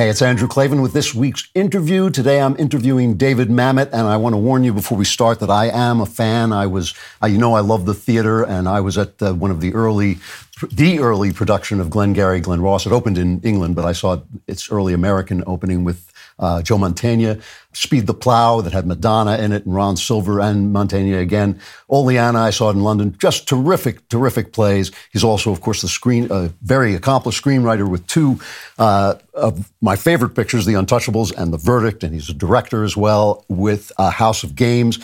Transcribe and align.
Hey, 0.00 0.08
it's 0.08 0.22
Andrew 0.22 0.48
Klavan 0.48 0.80
with 0.80 0.94
this 0.94 1.14
week's 1.14 1.50
interview. 1.54 2.08
Today 2.08 2.40
I'm 2.40 2.56
interviewing 2.56 3.18
David 3.18 3.48
Mamet, 3.48 3.90
and 3.92 4.06
I 4.06 4.16
want 4.16 4.32
to 4.32 4.38
warn 4.38 4.64
you 4.64 4.72
before 4.72 4.96
we 4.96 5.04
start 5.04 5.40
that 5.40 5.50
I 5.50 5.66
am 5.66 6.00
a 6.00 6.06
fan. 6.06 6.54
I 6.54 6.68
was, 6.68 6.94
you 7.22 7.36
know, 7.36 7.52
I 7.52 7.60
love 7.60 7.84
the 7.84 7.92
theater, 7.92 8.42
and 8.42 8.66
I 8.66 8.80
was 8.80 8.96
at 8.96 9.22
uh, 9.22 9.34
one 9.34 9.50
of 9.50 9.60
the 9.60 9.74
early, 9.74 10.16
the 10.72 11.00
early 11.00 11.34
production 11.34 11.80
of 11.80 11.90
Glengarry 11.90 12.40
Glen 12.40 12.62
Ross. 12.62 12.86
It 12.86 12.92
opened 12.92 13.18
in 13.18 13.42
England, 13.42 13.76
but 13.76 13.84
I 13.84 13.92
saw 13.92 14.22
its 14.46 14.72
early 14.72 14.94
American 14.94 15.44
opening 15.46 15.84
with 15.84 16.09
uh, 16.40 16.62
Joe 16.62 16.78
Mantegna, 16.78 17.40
Speed 17.72 18.08
the 18.08 18.14
Plow 18.14 18.62
that 18.62 18.72
had 18.72 18.86
Madonna 18.86 19.38
in 19.38 19.52
it 19.52 19.64
and 19.64 19.74
Ron 19.74 19.96
Silver 19.96 20.40
and 20.40 20.74
Mantegna 20.74 21.20
again. 21.20 21.60
Oleanna, 21.88 22.40
I 22.40 22.50
saw 22.50 22.70
it 22.70 22.72
in 22.72 22.82
London. 22.82 23.14
Just 23.20 23.46
terrific, 23.46 24.08
terrific 24.08 24.52
plays. 24.52 24.90
He's 25.12 25.22
also, 25.22 25.52
of 25.52 25.60
course, 25.60 25.82
the 25.82 25.88
screen, 25.88 26.26
a 26.32 26.52
very 26.62 26.96
accomplished 26.96 27.44
screenwriter 27.44 27.88
with 27.88 28.04
two 28.08 28.40
uh, 28.78 29.14
of 29.34 29.70
my 29.80 29.94
favorite 29.94 30.30
pictures, 30.30 30.66
The 30.66 30.72
Untouchables 30.72 31.32
and 31.36 31.52
The 31.52 31.58
Verdict, 31.58 32.02
and 32.02 32.12
he's 32.12 32.28
a 32.28 32.34
director 32.34 32.82
as 32.82 32.96
well 32.96 33.44
with 33.48 33.92
uh, 33.98 34.10
House 34.10 34.42
of 34.42 34.56
Games. 34.56 34.98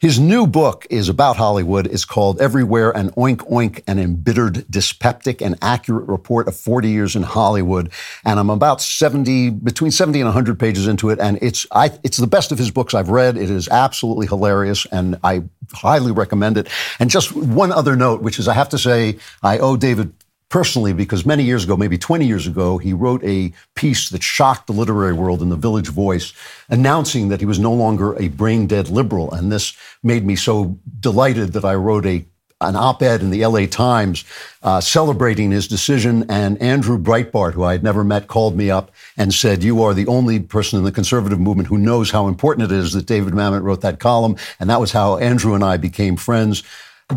His 0.00 0.20
new 0.20 0.46
book 0.46 0.86
is 0.90 1.08
about 1.08 1.36
Hollywood. 1.36 1.88
It's 1.88 2.04
called 2.04 2.40
Everywhere 2.40 2.92
an 2.92 3.10
Oink 3.12 3.38
Oink, 3.50 3.82
an 3.88 3.98
embittered, 3.98 4.64
dyspeptic, 4.70 5.42
and 5.42 5.58
accurate 5.60 6.06
report 6.06 6.46
of 6.46 6.54
40 6.54 6.88
years 6.88 7.16
in 7.16 7.24
Hollywood. 7.24 7.90
And 8.24 8.38
I'm 8.38 8.48
about 8.48 8.80
70, 8.80 9.50
between 9.50 9.90
70 9.90 10.20
and 10.20 10.28
100 10.28 10.56
pages 10.56 10.86
into 10.86 11.10
it. 11.10 11.18
And 11.18 11.36
it's, 11.42 11.66
I, 11.72 11.90
it's 12.04 12.16
the 12.16 12.28
best 12.28 12.52
of 12.52 12.58
his 12.58 12.70
books 12.70 12.94
I've 12.94 13.08
read. 13.08 13.36
It 13.36 13.50
is 13.50 13.68
absolutely 13.70 14.28
hilarious, 14.28 14.86
and 14.92 15.18
I 15.24 15.42
highly 15.72 16.12
recommend 16.12 16.58
it. 16.58 16.68
And 17.00 17.10
just 17.10 17.34
one 17.34 17.72
other 17.72 17.96
note, 17.96 18.22
which 18.22 18.38
is 18.38 18.46
I 18.46 18.54
have 18.54 18.68
to 18.68 18.78
say, 18.78 19.18
I 19.42 19.58
owe 19.58 19.76
David 19.76 20.12
personally 20.48 20.92
because 20.92 21.26
many 21.26 21.44
years 21.44 21.64
ago, 21.64 21.76
maybe 21.76 21.98
20 21.98 22.26
years 22.26 22.46
ago, 22.46 22.78
he 22.78 22.92
wrote 22.92 23.22
a 23.24 23.52
piece 23.74 24.08
that 24.10 24.22
shocked 24.22 24.66
the 24.66 24.72
literary 24.72 25.12
world 25.12 25.42
in 25.42 25.48
the 25.48 25.56
Village 25.56 25.88
Voice, 25.88 26.32
announcing 26.68 27.28
that 27.28 27.40
he 27.40 27.46
was 27.46 27.58
no 27.58 27.72
longer 27.72 28.14
a 28.16 28.28
brain 28.28 28.66
dead 28.66 28.88
liberal. 28.88 29.32
And 29.32 29.52
this 29.52 29.76
made 30.02 30.24
me 30.24 30.36
so 30.36 30.78
delighted 31.00 31.52
that 31.52 31.64
I 31.64 31.74
wrote 31.74 32.06
a 32.06 32.24
an 32.60 32.74
op-ed 32.74 33.20
in 33.20 33.30
the 33.30 33.46
LA 33.46 33.66
Times 33.66 34.24
uh, 34.64 34.80
celebrating 34.80 35.52
his 35.52 35.68
decision. 35.68 36.28
And 36.28 36.60
Andrew 36.60 36.98
Breitbart, 36.98 37.52
who 37.52 37.62
I 37.62 37.70
had 37.70 37.84
never 37.84 38.02
met, 38.02 38.26
called 38.26 38.56
me 38.56 38.68
up 38.68 38.90
and 39.16 39.32
said, 39.32 39.62
"You 39.62 39.82
are 39.82 39.94
the 39.94 40.08
only 40.08 40.40
person 40.40 40.78
in 40.78 40.84
the 40.84 40.90
conservative 40.90 41.38
movement 41.38 41.68
who 41.68 41.78
knows 41.78 42.10
how 42.10 42.26
important 42.26 42.72
it 42.72 42.74
is 42.74 42.92
that 42.94 43.06
David 43.06 43.32
Mamet 43.32 43.62
wrote 43.62 43.82
that 43.82 44.00
column." 44.00 44.36
And 44.58 44.68
that 44.70 44.80
was 44.80 44.90
how 44.90 45.18
Andrew 45.18 45.54
and 45.54 45.62
I 45.62 45.76
became 45.76 46.16
friends. 46.16 46.64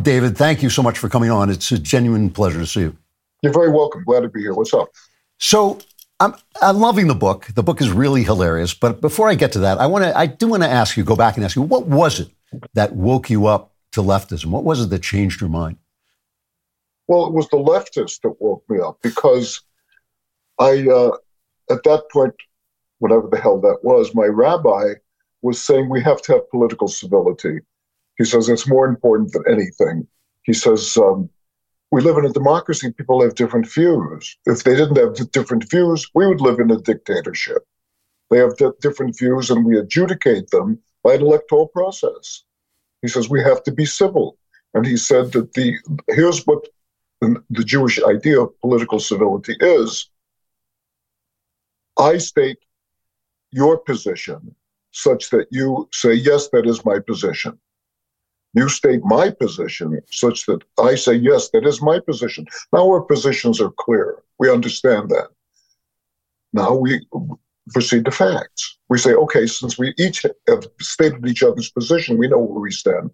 David, 0.03 0.37
thank 0.37 0.61
you 0.61 0.69
so 0.69 0.83
much 0.83 0.99
for 0.99 1.09
coming 1.09 1.31
on. 1.31 1.49
It's 1.49 1.71
a 1.71 1.79
genuine 1.79 2.29
pleasure 2.29 2.59
to 2.59 2.67
see 2.67 2.81
you. 2.81 2.97
You're 3.41 3.53
very 3.53 3.71
welcome. 3.71 4.03
Glad 4.03 4.21
to 4.21 4.29
be 4.29 4.41
here. 4.41 4.53
What's 4.53 4.73
up? 4.73 4.89
So 5.37 5.79
I'm 6.19 6.35
I'm 6.61 6.77
loving 6.77 7.07
the 7.07 7.15
book. 7.15 7.47
The 7.55 7.63
book 7.63 7.81
is 7.81 7.89
really 7.89 8.23
hilarious. 8.23 8.73
But 8.73 9.01
before 9.01 9.29
I 9.29 9.35
get 9.35 9.51
to 9.53 9.59
that, 9.59 9.79
I 9.79 9.87
want 9.87 10.05
to 10.05 10.17
I 10.17 10.27
do 10.27 10.47
want 10.47 10.63
to 10.63 10.69
ask 10.69 10.95
you, 10.95 11.03
go 11.03 11.15
back 11.15 11.35
and 11.35 11.43
ask 11.43 11.55
you, 11.55 11.63
what 11.63 11.87
was 11.87 12.19
it 12.19 12.29
that 12.73 12.95
woke 12.95 13.29
you 13.29 13.47
up 13.47 13.73
to 13.93 14.01
leftism? 14.01 14.47
What 14.47 14.63
was 14.63 14.81
it 14.81 14.89
that 14.91 15.01
changed 15.01 15.41
your 15.41 15.49
mind? 15.49 15.77
Well, 17.07 17.25
it 17.25 17.33
was 17.33 17.49
the 17.49 17.57
leftists 17.57 18.21
that 18.21 18.35
woke 18.39 18.63
me 18.69 18.79
up 18.79 18.99
because 19.01 19.61
I 20.59 20.87
uh, 20.87 21.17
at 21.71 21.83
that 21.83 22.03
point, 22.11 22.35
whatever 22.99 23.27
the 23.27 23.39
hell 23.39 23.59
that 23.61 23.79
was, 23.81 24.13
my 24.13 24.25
rabbi 24.25 24.93
was 25.41 25.59
saying 25.59 25.89
we 25.89 26.03
have 26.03 26.21
to 26.21 26.33
have 26.33 26.49
political 26.51 26.87
civility. 26.87 27.59
He 28.19 28.25
says 28.25 28.47
it's 28.47 28.67
more 28.67 28.87
important 28.87 29.31
than 29.31 29.43
anything. 29.49 30.05
He 30.43 30.53
says 30.53 30.95
um, 30.97 31.29
we 31.91 32.01
live 32.01 32.17
in 32.17 32.25
a 32.25 32.29
democracy. 32.29 32.91
People 32.91 33.21
have 33.21 33.35
different 33.35 33.67
views. 33.67 34.37
If 34.45 34.63
they 34.63 34.75
didn't 34.75 34.97
have 34.97 35.31
different 35.31 35.69
views, 35.69 36.09
we 36.15 36.25
would 36.25 36.41
live 36.41 36.59
in 36.59 36.71
a 36.71 36.77
dictatorship. 36.77 37.65
They 38.29 38.37
have 38.37 38.55
different 38.79 39.17
views, 39.17 39.49
and 39.51 39.65
we 39.65 39.77
adjudicate 39.77 40.49
them 40.51 40.79
by 41.03 41.15
an 41.15 41.21
electoral 41.21 41.67
process. 41.67 42.43
He 43.01 43.09
says 43.09 43.29
we 43.29 43.43
have 43.43 43.61
to 43.63 43.71
be 43.71 43.85
civil, 43.85 44.37
and 44.73 44.85
he 44.85 44.95
said 44.95 45.33
that 45.33 45.53
the 45.53 45.75
here's 46.07 46.47
what 46.47 46.65
the 47.19 47.63
Jewish 47.63 48.01
idea 48.01 48.41
of 48.41 48.59
political 48.61 48.99
civility 48.99 49.55
is. 49.59 50.09
I 51.99 52.17
state 52.17 52.59
your 53.51 53.77
position 53.77 54.55
such 54.91 55.29
that 55.31 55.47
you 55.51 55.89
say 55.91 56.13
yes, 56.13 56.49
that 56.49 56.65
is 56.65 56.85
my 56.85 56.99
position. 56.99 57.59
You 58.53 58.67
state 58.67 59.01
my 59.03 59.29
position 59.29 59.99
such 60.11 60.45
that 60.45 60.61
I 60.77 60.95
say, 60.95 61.13
yes, 61.13 61.49
that 61.51 61.65
is 61.65 61.81
my 61.81 61.99
position. 61.99 62.45
Now 62.73 62.85
our 62.87 63.01
positions 63.01 63.61
are 63.61 63.71
clear. 63.71 64.23
We 64.39 64.51
understand 64.51 65.09
that. 65.09 65.29
Now 66.53 66.75
we 66.75 67.05
proceed 67.69 68.05
to 68.05 68.11
facts. 68.11 68.77
We 68.89 68.97
say, 68.97 69.13
okay, 69.13 69.47
since 69.47 69.77
we 69.77 69.93
each 69.97 70.25
have 70.49 70.67
stated 70.81 71.25
each 71.25 71.43
other's 71.43 71.71
position, 71.71 72.17
we 72.17 72.27
know 72.27 72.39
where 72.39 72.59
we 72.59 72.71
stand. 72.71 73.11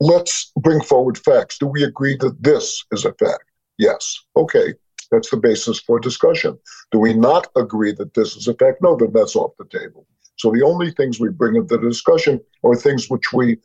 Let's 0.00 0.52
bring 0.56 0.80
forward 0.82 1.18
facts. 1.18 1.58
Do 1.58 1.66
we 1.66 1.84
agree 1.84 2.16
that 2.20 2.42
this 2.42 2.82
is 2.92 3.04
a 3.04 3.12
fact? 3.14 3.44
Yes. 3.76 4.18
Okay. 4.36 4.74
That's 5.10 5.30
the 5.30 5.36
basis 5.36 5.80
for 5.80 5.98
discussion. 5.98 6.58
Do 6.92 6.98
we 6.98 7.12
not 7.12 7.48
agree 7.56 7.92
that 7.92 8.14
this 8.14 8.36
is 8.36 8.48
a 8.48 8.54
fact? 8.54 8.80
No, 8.80 8.96
then 8.96 9.12
that's 9.12 9.36
off 9.36 9.52
the 9.58 9.66
table. 9.66 10.06
So 10.36 10.50
the 10.50 10.62
only 10.62 10.92
things 10.92 11.20
we 11.20 11.28
bring 11.28 11.56
into 11.56 11.76
the 11.76 11.88
discussion 11.88 12.40
are 12.64 12.74
things 12.74 13.10
which 13.10 13.32
we 13.32 13.58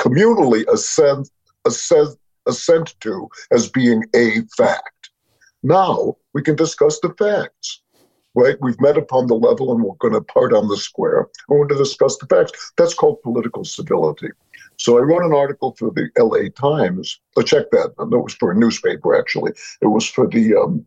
communally 0.00 0.66
assent, 0.72 1.28
assent, 1.66 2.18
assent 2.46 2.94
to 3.00 3.28
as 3.52 3.68
being 3.68 4.02
a 4.16 4.40
fact. 4.56 5.10
Now 5.62 6.16
we 6.32 6.42
can 6.42 6.56
discuss 6.56 6.98
the 7.00 7.14
facts, 7.18 7.82
right? 8.34 8.56
We've 8.62 8.80
met 8.80 8.96
upon 8.96 9.26
the 9.26 9.34
level 9.34 9.72
and 9.72 9.84
we're 9.84 9.94
going 9.96 10.14
to 10.14 10.22
part 10.22 10.54
on 10.54 10.68
the 10.68 10.78
square. 10.78 11.28
I 11.50 11.52
want 11.52 11.68
to 11.68 11.76
discuss 11.76 12.16
the 12.16 12.26
facts. 12.26 12.72
That's 12.78 12.94
called 12.94 13.20
political 13.22 13.62
civility. 13.62 14.28
So 14.78 14.96
I 14.96 15.02
wrote 15.02 15.22
an 15.22 15.34
article 15.34 15.76
for 15.78 15.90
the 15.90 16.08
LA 16.18 16.48
Times. 16.56 17.20
Oh, 17.36 17.42
check 17.42 17.70
that. 17.72 17.90
It 17.98 18.08
was 18.08 18.32
for 18.32 18.52
a 18.52 18.56
newspaper, 18.56 19.14
actually. 19.14 19.52
It 19.82 19.88
was 19.88 20.06
for 20.06 20.26
the 20.26 20.54
um, 20.56 20.86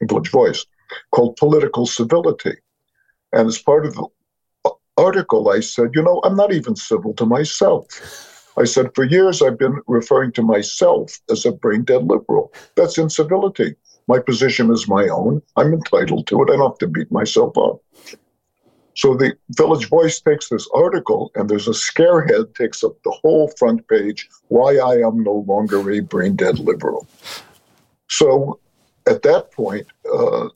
Village 0.00 0.30
Voice 0.30 0.64
called 1.10 1.34
Political 1.34 1.86
Civility. 1.86 2.54
And 3.32 3.48
as 3.48 3.58
part 3.58 3.84
of 3.84 3.94
the 3.94 4.06
article, 4.98 5.48
I 5.48 5.60
said, 5.60 5.90
you 5.94 6.02
know, 6.02 6.20
I'm 6.24 6.36
not 6.36 6.52
even 6.52 6.76
civil 6.76 7.14
to 7.14 7.24
myself. 7.24 7.86
I 8.58 8.64
said, 8.64 8.90
for 8.94 9.04
years, 9.04 9.40
I've 9.40 9.58
been 9.58 9.80
referring 9.86 10.32
to 10.32 10.42
myself 10.42 11.18
as 11.30 11.46
a 11.46 11.52
brain 11.52 11.84
dead 11.84 12.04
liberal. 12.04 12.52
That's 12.74 12.98
incivility. 12.98 13.76
My 14.08 14.18
position 14.18 14.72
is 14.72 14.88
my 14.88 15.06
own. 15.08 15.42
I'm 15.56 15.72
entitled 15.72 16.26
to 16.26 16.42
it. 16.42 16.50
I 16.50 16.56
don't 16.56 16.70
have 16.70 16.78
to 16.78 16.88
beat 16.88 17.12
myself 17.12 17.56
up. 17.56 17.80
So 18.94 19.14
the 19.14 19.36
Village 19.50 19.88
Voice 19.88 20.20
takes 20.20 20.48
this 20.48 20.68
article, 20.74 21.30
and 21.36 21.48
there's 21.48 21.68
a 21.68 21.74
scarehead 21.74 22.56
takes 22.56 22.82
up 22.82 23.00
the 23.04 23.16
whole 23.22 23.48
front 23.56 23.86
page 23.86 24.28
why 24.48 24.76
I 24.76 24.94
am 25.06 25.22
no 25.22 25.44
longer 25.46 25.88
a 25.88 26.00
brain 26.00 26.34
dead 26.34 26.58
liberal. 26.58 27.06
So 28.08 28.58
at 29.06 29.22
that 29.22 29.52
point, 29.52 29.86
uh, 30.12 30.48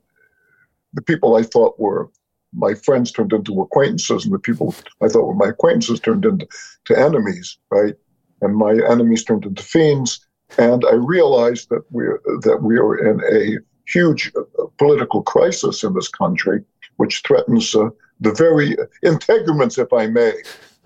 the 0.92 1.02
people 1.02 1.36
I 1.36 1.44
thought 1.44 1.78
were 1.78 2.10
my 2.52 2.74
friends 2.74 3.10
turned 3.12 3.32
into 3.32 3.60
acquaintances, 3.60 4.24
and 4.24 4.34
the 4.34 4.38
people 4.38 4.74
I 5.02 5.08
thought 5.08 5.26
were 5.26 5.34
my 5.34 5.48
acquaintances 5.48 6.00
turned 6.00 6.24
into 6.24 6.46
to 6.86 6.98
enemies, 6.98 7.56
right? 7.70 7.94
And 8.40 8.56
my 8.56 8.72
enemies 8.90 9.24
turned 9.24 9.44
into 9.44 9.62
fiends. 9.62 10.26
And 10.58 10.84
I 10.84 10.94
realized 10.94 11.70
that 11.70 11.84
we're 11.90 12.20
that 12.42 12.62
we 12.62 12.76
are 12.76 12.96
in 12.96 13.20
a 13.32 13.58
huge 13.86 14.32
uh, 14.36 14.64
political 14.78 15.22
crisis 15.22 15.82
in 15.82 15.94
this 15.94 16.08
country, 16.08 16.62
which 16.96 17.22
threatens 17.26 17.74
uh, 17.74 17.88
the 18.20 18.32
very 18.32 18.76
integraments, 19.02 19.78
if 19.78 19.92
I 19.92 20.06
may, 20.06 20.34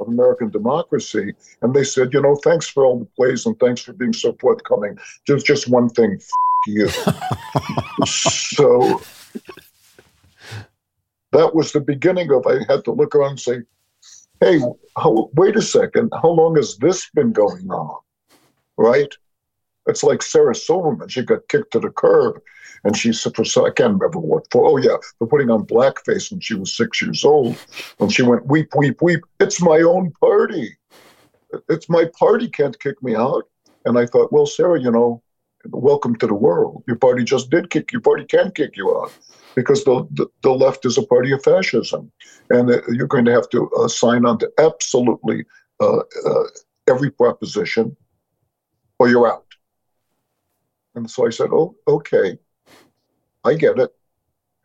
of 0.01 0.09
American 0.09 0.51
democracy. 0.51 1.35
And 1.63 1.75
they 1.75 1.85
said, 1.85 2.13
you 2.13 2.23
know, 2.23 2.37
thanks 2.37 2.69
for 2.69 2.85
all 2.85 2.99
the 2.99 3.07
plays 3.17 3.45
and 3.45 3.59
thanks 3.59 3.81
for 3.81 3.93
being 3.93 4.13
so 4.13 4.37
forthcoming. 4.41 4.99
Just 5.27 5.47
just 5.47 5.69
one 5.69 5.89
thing, 5.89 6.19
f- 6.21 6.29
you. 6.67 6.89
so 8.07 9.03
that 11.37 11.55
was 11.55 11.73
the 11.73 11.81
beginning 11.81 12.33
of 12.33 12.47
I 12.47 12.61
had 12.69 12.85
to 12.85 12.93
look 12.93 13.15
around 13.15 13.33
and 13.33 13.41
say, 13.41 13.63
hey, 14.41 14.61
how, 14.97 15.31
wait 15.35 15.57
a 15.57 15.63
second, 15.63 16.11
how 16.23 16.31
long 16.31 16.57
has 16.57 16.77
this 16.79 17.11
been 17.15 17.33
going 17.33 17.69
on? 17.71 18.01
Right? 18.79 19.13
It's 19.87 20.03
like 20.03 20.23
Sarah 20.23 20.55
Silverman. 20.55 21.09
She 21.09 21.23
got 21.23 21.49
kicked 21.49 21.73
to 21.73 21.81
the 21.81 21.91
curb 21.91 22.41
and 22.85 22.97
she 22.97 23.13
said, 23.13 23.37
for, 23.37 23.43
I 23.43 23.71
can't 23.71 23.95
remember 23.95 24.19
what 24.19 24.47
for. 24.51 24.67
Oh, 24.67 24.77
yeah, 24.79 24.97
for 25.19 25.27
putting 25.27 25.51
on 25.51 25.67
blackface 25.67 26.31
when 26.31 26.41
she 26.41 26.55
was 26.55 26.77
six 26.77 27.01
years 27.01 27.25
old. 27.25 27.57
And 28.01 28.13
she 28.13 28.23
went, 28.23 28.47
weep, 28.47 28.75
weep, 28.77 29.01
weep. 29.01 29.21
It's 29.39 29.61
my 29.61 29.81
own 29.81 30.13
party. 30.21 30.77
It's 31.69 31.89
my 31.89 32.07
party 32.19 32.49
can't 32.49 32.79
kick 32.81 33.03
me 33.03 33.15
out. 33.15 33.45
And 33.85 33.99
I 33.99 34.07
thought, 34.07 34.33
well, 34.33 34.47
Sarah, 34.47 34.81
you 34.81 34.91
know, 34.91 35.23
welcome 35.71 36.17
to 36.17 36.27
the 36.27 36.35
world. 36.35 36.83
Your 36.87 36.97
party 36.97 37.25
just 37.25 37.51
did 37.51 37.71
kick, 37.71 37.93
your 37.93 38.01
party 38.01 38.25
can 38.25 38.51
kick 38.51 38.77
you 38.77 38.97
out 38.97 39.13
because 39.57 39.83
the, 39.85 40.29
the, 40.43 40.51
left 40.51 40.85
is 40.85 40.99
a 40.99 41.03
party 41.03 41.33
of 41.33 41.43
fascism. 41.43 42.13
And 42.51 42.71
uh, 42.71 42.83
you're 42.93 43.09
going 43.09 43.25
to 43.25 43.33
have 43.33 43.49
to 43.49 43.69
uh, 43.71 43.89
sign 43.89 44.27
on 44.27 44.39
to 44.39 44.53
absolutely 44.59 45.47
uh, 45.81 45.97
uh, 45.99 46.45
every 46.87 47.11
proposition 47.11 47.97
or 48.99 49.09
you're 49.09 49.27
out. 49.27 49.47
And 50.95 51.11
so 51.11 51.27
I 51.27 51.31
said, 51.31 51.49
oh, 51.53 51.75
okay, 51.89 52.39
I 53.45 53.55
get 53.55 53.79
it. 53.79 53.95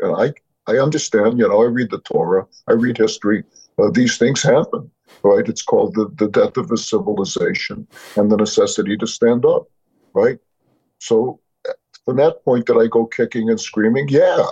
And 0.01 0.15
I, 0.15 0.71
I 0.71 0.77
understand. 0.77 1.39
You 1.39 1.47
know, 1.47 1.61
I 1.61 1.65
read 1.65 1.89
the 1.89 1.99
Torah, 1.99 2.45
I 2.67 2.73
read 2.73 2.97
history. 2.97 3.43
Uh, 3.79 3.91
these 3.91 4.17
things 4.17 4.43
happen, 4.43 4.91
right? 5.23 5.47
It's 5.47 5.61
called 5.61 5.95
the, 5.95 6.11
the 6.15 6.27
death 6.27 6.57
of 6.57 6.69
a 6.69 6.77
civilization 6.77 7.87
and 8.17 8.29
the 8.29 8.37
necessity 8.37 8.97
to 8.97 9.07
stand 9.07 9.45
up, 9.45 9.69
right? 10.13 10.37
So 10.99 11.39
from 12.03 12.17
that 12.17 12.43
point, 12.43 12.65
did 12.67 12.77
I 12.77 12.87
go 12.87 13.05
kicking 13.05 13.49
and 13.49 13.59
screaming? 13.59 14.07
Yeah. 14.09 14.47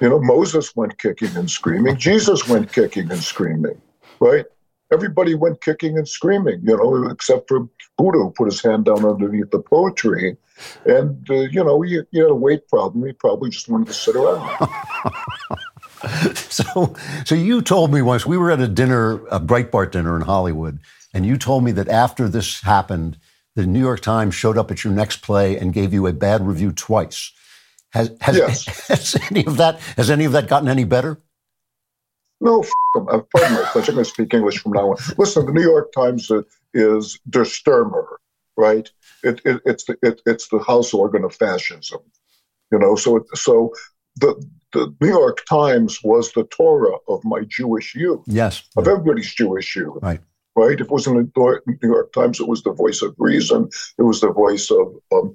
You 0.00 0.08
know, 0.08 0.20
Moses 0.20 0.74
went 0.76 0.98
kicking 0.98 1.34
and 1.36 1.50
screaming. 1.50 1.96
Jesus 1.96 2.48
went 2.48 2.72
kicking 2.72 3.10
and 3.10 3.22
screaming, 3.22 3.80
right? 4.20 4.46
Everybody 4.92 5.34
went 5.34 5.60
kicking 5.60 5.98
and 5.98 6.08
screaming, 6.08 6.60
you 6.62 6.76
know, 6.76 7.10
except 7.10 7.48
for 7.48 7.68
Buddha, 7.98 8.18
who 8.18 8.30
put 8.30 8.46
his 8.46 8.62
hand 8.62 8.86
down 8.86 9.04
underneath 9.04 9.50
the 9.50 9.58
Bodhi 9.58 9.94
tree. 9.94 10.36
And, 10.86 11.28
uh, 11.28 11.34
you 11.34 11.62
know, 11.62 11.82
he, 11.82 12.00
he 12.10 12.18
had 12.18 12.30
a 12.30 12.34
weight 12.34 12.68
problem. 12.68 13.04
He 13.06 13.12
probably 13.12 13.50
just 13.50 13.68
wanted 13.68 13.88
to 13.88 13.94
sit 13.94 14.16
around. 14.16 14.48
so, 16.34 16.94
so 17.26 17.34
you 17.34 17.60
told 17.60 17.92
me 17.92 18.00
once 18.00 18.24
we 18.24 18.38
were 18.38 18.50
at 18.50 18.60
a 18.60 18.68
dinner, 18.68 19.26
a 19.26 19.40
Breitbart 19.40 19.90
dinner 19.90 20.16
in 20.16 20.22
Hollywood, 20.22 20.78
and 21.12 21.26
you 21.26 21.36
told 21.36 21.64
me 21.64 21.72
that 21.72 21.88
after 21.88 22.28
this 22.28 22.62
happened, 22.62 23.18
the 23.56 23.66
New 23.66 23.80
York 23.80 24.00
Times 24.00 24.34
showed 24.34 24.56
up 24.56 24.70
at 24.70 24.84
your 24.84 24.92
next 24.92 25.22
play 25.22 25.58
and 25.58 25.74
gave 25.74 25.92
you 25.92 26.06
a 26.06 26.12
bad 26.12 26.46
review 26.46 26.72
twice. 26.72 27.32
Has 27.92 28.16
has, 28.20 28.36
yes. 28.36 28.64
has 28.88 29.16
any 29.30 29.46
of 29.46 29.56
that 29.56 29.80
has 29.96 30.10
any 30.10 30.24
of 30.24 30.32
that 30.32 30.48
gotten 30.48 30.68
any 30.68 30.84
better? 30.84 31.20
No, 32.40 32.60
f- 32.60 32.70
them. 32.94 33.08
Uh, 33.08 33.20
pardon 33.34 33.54
my 33.54 33.64
French. 33.72 33.88
I'm 33.88 33.94
going 33.94 34.04
to 34.04 34.10
speak 34.10 34.32
English 34.32 34.58
from 34.58 34.72
now 34.72 34.90
on. 34.90 34.96
Listen, 35.16 35.46
the 35.46 35.52
New 35.52 35.62
York 35.62 35.92
Times 35.92 36.30
is 36.74 37.18
Der 37.28 37.44
Stürmer, 37.44 38.04
right? 38.56 38.88
It, 39.24 39.40
it, 39.44 39.60
it's 39.64 39.84
the 39.84 39.96
it, 40.02 40.20
it's 40.26 40.48
the 40.48 40.58
house 40.58 40.94
organ 40.94 41.24
of 41.24 41.34
fascism, 41.34 42.00
you 42.70 42.78
know. 42.78 42.94
So 42.94 43.24
so 43.34 43.72
the 44.16 44.34
the 44.72 44.94
New 45.00 45.08
York 45.08 45.44
Times 45.48 46.00
was 46.04 46.32
the 46.32 46.44
Torah 46.44 46.98
of 47.08 47.24
my 47.24 47.40
Jewish 47.48 47.94
youth. 47.94 48.22
Yes, 48.26 48.62
of 48.76 48.86
everybody's 48.86 49.34
Jewish 49.34 49.74
youth. 49.74 49.98
Right 50.02 50.20
right? 50.56 50.80
It 50.80 50.90
was 50.90 51.06
in 51.06 51.14
the 51.14 51.60
New 51.66 51.88
York 51.88 52.12
Times, 52.12 52.40
it 52.40 52.48
was 52.48 52.62
the 52.62 52.72
voice 52.72 53.02
of 53.02 53.14
reason. 53.18 53.68
It 53.98 54.02
was 54.02 54.20
the 54.20 54.32
voice 54.32 54.70
of, 54.70 54.94
um, 55.12 55.34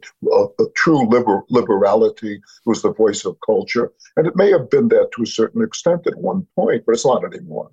true 0.75 1.07
liber- 1.09 1.43
liberality. 1.49 2.35
It 2.35 2.41
was 2.65 2.81
the 2.81 2.93
voice 2.93 3.25
of 3.25 3.37
culture. 3.45 3.91
And 4.17 4.27
it 4.27 4.35
may 4.35 4.51
have 4.51 4.69
been 4.69 4.89
that 4.89 5.11
to 5.15 5.23
a 5.23 5.27
certain 5.27 5.63
extent 5.63 6.07
at 6.07 6.17
one 6.17 6.47
point, 6.55 6.83
but 6.85 6.93
it's 6.93 7.05
not 7.05 7.23
anymore. 7.23 7.71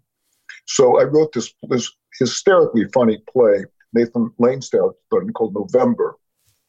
So 0.67 1.01
I 1.01 1.05
wrote 1.05 1.33
this, 1.33 1.53
this 1.69 1.91
hysterically 2.19 2.87
funny 2.93 3.19
play, 3.33 3.65
Nathan 3.93 4.31
Lane 4.39 4.63
started 4.63 5.35
called 5.35 5.55
November, 5.55 6.17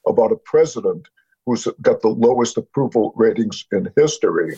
about 0.07 0.31
a 0.31 0.37
president 0.37 1.07
who's 1.45 1.67
got 1.81 2.01
the 2.01 2.07
lowest 2.07 2.57
approval 2.57 3.13
ratings 3.15 3.65
in 3.71 3.91
history. 3.95 4.57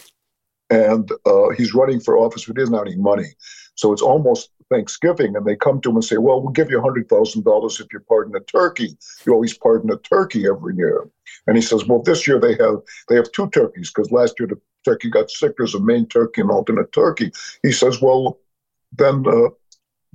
And 0.70 1.12
uh, 1.26 1.50
he's 1.58 1.74
running 1.74 2.00
for 2.00 2.18
office, 2.18 2.46
but 2.46 2.56
he 2.56 2.62
doesn't 2.62 2.74
have 2.74 2.88
any 2.88 2.96
money. 2.96 3.28
So 3.76 3.92
it's 3.92 4.02
almost 4.02 4.50
Thanksgiving, 4.74 5.36
and 5.36 5.46
they 5.46 5.56
come 5.56 5.80
to 5.82 5.90
him 5.90 5.96
and 5.98 6.06
say, 6.06 6.18
"Well, 6.18 6.42
we'll 6.42 6.52
give 6.52 6.72
you 6.72 6.82
hundred 6.82 7.08
thousand 7.10 7.44
dollars 7.44 7.80
if 7.80 7.88
you 7.94 8.00
pardon 8.00 8.36
a 8.36 8.40
turkey. 8.42 8.98
You 9.26 9.34
always 9.34 9.58
pardon 9.58 9.92
a 9.92 9.98
turkey 9.98 10.48
every 10.48 10.76
year." 10.76 11.08
And 11.48 11.56
he 11.56 11.62
says, 11.62 11.86
"Well, 11.86 12.02
this 12.02 12.28
year 12.28 12.40
they 12.40 12.56
have 12.56 12.78
they 13.08 13.16
have 13.16 13.32
two 13.32 13.50
turkeys 13.50 13.92
because 13.92 14.12
last 14.12 14.40
year 14.40 14.48
the 14.48 14.60
turkey 14.84 15.10
got 15.10 15.30
sick. 15.30 15.54
There's 15.58 15.76
a 15.76 15.80
main 15.80 16.08
turkey 16.08 16.42
and 16.42 16.52
alternate 16.52 16.92
turkey." 16.92 17.32
He 17.62 17.72
says, 17.72 18.02
"Well, 18.02 18.40
then." 18.92 19.26
Uh, 19.28 19.50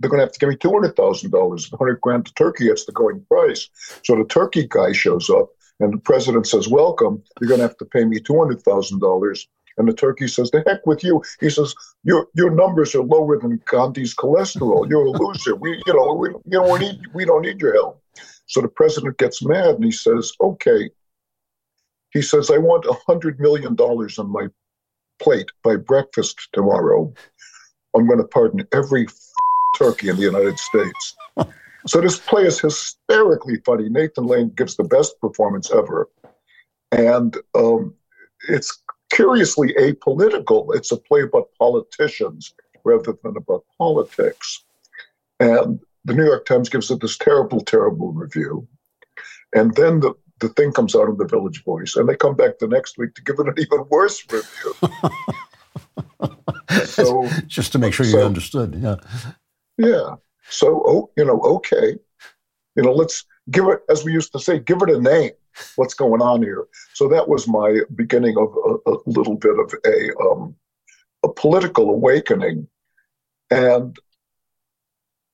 they're 0.00 0.10
going 0.10 0.20
to 0.20 0.24
have 0.26 0.32
to 0.32 0.38
give 0.38 0.48
me 0.48 0.56
two 0.56 0.70
hundred 0.70 0.94
thousand 0.94 1.32
dollars. 1.32 1.68
Hundred 1.76 2.00
grand 2.00 2.26
to 2.26 2.34
turkey, 2.34 2.68
it's 2.68 2.84
the 2.84 2.92
going 2.92 3.20
price. 3.28 3.68
So 4.04 4.14
the 4.14 4.24
turkey 4.24 4.66
guy 4.68 4.92
shows 4.92 5.28
up, 5.28 5.48
and 5.80 5.92
the 5.92 5.98
president 5.98 6.46
says, 6.46 6.68
"Welcome. 6.68 7.22
You're 7.40 7.48
going 7.48 7.58
to 7.58 7.66
have 7.66 7.76
to 7.78 7.84
pay 7.84 8.04
me 8.04 8.20
two 8.20 8.38
hundred 8.38 8.62
thousand 8.62 9.00
dollars." 9.00 9.48
And 9.78 9.88
the 9.88 9.92
turkey 9.92 10.26
says, 10.28 10.50
"The 10.50 10.62
heck 10.66 10.86
with 10.86 11.04
you." 11.04 11.22
He 11.40 11.48
says, 11.48 11.74
"Your 12.04 12.26
your 12.34 12.50
numbers 12.50 12.94
are 12.94 13.02
lower 13.02 13.38
than 13.38 13.62
Gandhi's 13.70 14.14
cholesterol. 14.14 14.88
You're 14.88 15.06
a 15.06 15.10
loser. 15.10 15.54
We 15.54 15.80
you 15.86 15.94
know 15.94 16.14
we 16.14 16.28
you 16.30 16.60
know 16.60 16.72
we 16.72 16.78
need 16.80 17.00
we 17.14 17.24
don't 17.24 17.42
need 17.42 17.60
your 17.60 17.74
help." 17.74 18.02
So 18.46 18.60
the 18.60 18.68
president 18.68 19.18
gets 19.18 19.42
mad 19.42 19.76
and 19.76 19.84
he 19.84 19.92
says, 19.92 20.32
"Okay." 20.40 20.90
He 22.10 22.22
says, 22.22 22.50
"I 22.50 22.58
want 22.58 22.86
a 22.86 22.96
hundred 23.06 23.38
million 23.38 23.74
dollars 23.74 24.18
on 24.18 24.30
my 24.30 24.48
plate 25.20 25.50
by 25.62 25.76
breakfast 25.76 26.48
tomorrow. 26.52 27.12
I'm 27.94 28.06
going 28.06 28.18
to 28.18 28.28
pardon 28.28 28.66
every 28.72 29.06
turkey 29.76 30.08
in 30.08 30.16
the 30.16 30.22
United 30.22 30.58
States." 30.58 31.16
So 31.86 32.00
this 32.00 32.18
play 32.18 32.44
is 32.44 32.60
hysterically 32.60 33.60
funny. 33.64 33.88
Nathan 33.88 34.26
Lane 34.26 34.50
gives 34.56 34.76
the 34.76 34.84
best 34.84 35.20
performance 35.20 35.70
ever, 35.70 36.10
and 36.90 37.36
um, 37.54 37.94
it's 38.48 38.82
curiously 39.10 39.74
apolitical. 39.78 40.74
It's 40.74 40.92
a 40.92 40.96
play 40.96 41.22
about 41.22 41.48
politicians 41.58 42.54
rather 42.84 43.16
than 43.22 43.36
about 43.36 43.64
politics. 43.76 44.64
And 45.40 45.80
the 46.04 46.14
New 46.14 46.24
York 46.24 46.46
Times 46.46 46.68
gives 46.68 46.90
it 46.90 47.00
this 47.00 47.18
terrible, 47.18 47.60
terrible 47.60 48.12
review. 48.12 48.66
And 49.54 49.74
then 49.74 50.00
the, 50.00 50.14
the 50.40 50.48
thing 50.50 50.72
comes 50.72 50.94
out 50.94 51.08
of 51.08 51.18
the 51.18 51.26
Village 51.26 51.64
Voice, 51.64 51.96
and 51.96 52.08
they 52.08 52.16
come 52.16 52.36
back 52.36 52.58
the 52.58 52.68
next 52.68 52.98
week 52.98 53.14
to 53.14 53.22
give 53.22 53.36
it 53.38 53.48
an 53.48 53.54
even 53.58 53.84
worse 53.90 54.24
review. 54.30 54.74
so 56.86 57.28
just 57.46 57.72
to 57.72 57.78
make 57.78 57.92
sure 57.92 58.06
so, 58.06 58.18
you 58.18 58.24
understood, 58.24 58.74
yeah, 58.74 58.96
yeah. 59.76 60.16
So, 60.50 60.82
oh, 60.86 61.10
you 61.16 61.24
know, 61.24 61.40
okay, 61.40 61.96
you 62.76 62.82
know, 62.82 62.92
let's 62.92 63.24
give 63.50 63.66
it, 63.68 63.80
as 63.90 64.04
we 64.04 64.12
used 64.12 64.32
to 64.32 64.38
say, 64.38 64.58
give 64.58 64.82
it 64.82 64.90
a 64.90 65.00
name 65.00 65.32
what's 65.76 65.94
going 65.94 66.22
on 66.22 66.42
here. 66.42 66.66
So 66.94 67.08
that 67.08 67.28
was 67.28 67.48
my 67.48 67.80
beginning 67.94 68.36
of 68.38 68.54
a, 68.64 68.90
a 68.90 68.96
little 69.06 69.36
bit 69.36 69.58
of 69.58 69.74
a 69.84 70.16
um, 70.20 70.54
a 71.22 71.28
political 71.28 71.90
awakening. 71.90 72.68
And 73.50 73.96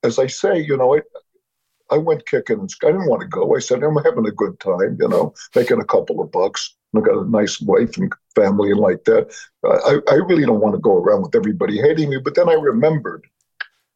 as 0.03 0.19
I 0.19 0.27
say, 0.27 0.61
you 0.61 0.77
know, 0.77 0.97
I, 0.97 1.01
I 1.91 1.99
went 1.99 2.27
kicking. 2.27 2.69
I 2.83 2.87
didn't 2.87 3.09
want 3.09 3.23
to 3.23 3.29
go. 3.29 3.57
I 3.57 3.59
said, 3.59 3.83
I'm 3.83 3.97
having 3.97 4.27
a 4.27 4.33
good 4.33 4.59
time, 4.61 4.97
you 5.01 5.09
know, 5.09 5.35
making 5.55 5.81
a 5.81 5.85
couple 5.85 6.21
of 6.21 6.31
bucks. 6.31 6.75
I 6.97 7.01
got 7.01 7.19
a 7.19 7.29
nice 7.29 7.61
wife 7.61 7.97
and 7.97 8.13
family 8.37 8.71
and 8.71 8.79
like 8.79 9.05
that. 9.05 9.35
I, 9.65 9.99
I 10.11 10.15
really 10.15 10.47
don't 10.47 10.61
want 10.61 10.75
to 10.77 10.81
go 10.81 10.97
around 10.97 11.23
with 11.23 11.35
everybody 11.35 11.79
hating 11.79 12.11
me. 12.11 12.19
But 12.19 12.37
then 12.37 12.49
I 12.49 12.55
remembered, 12.55 13.27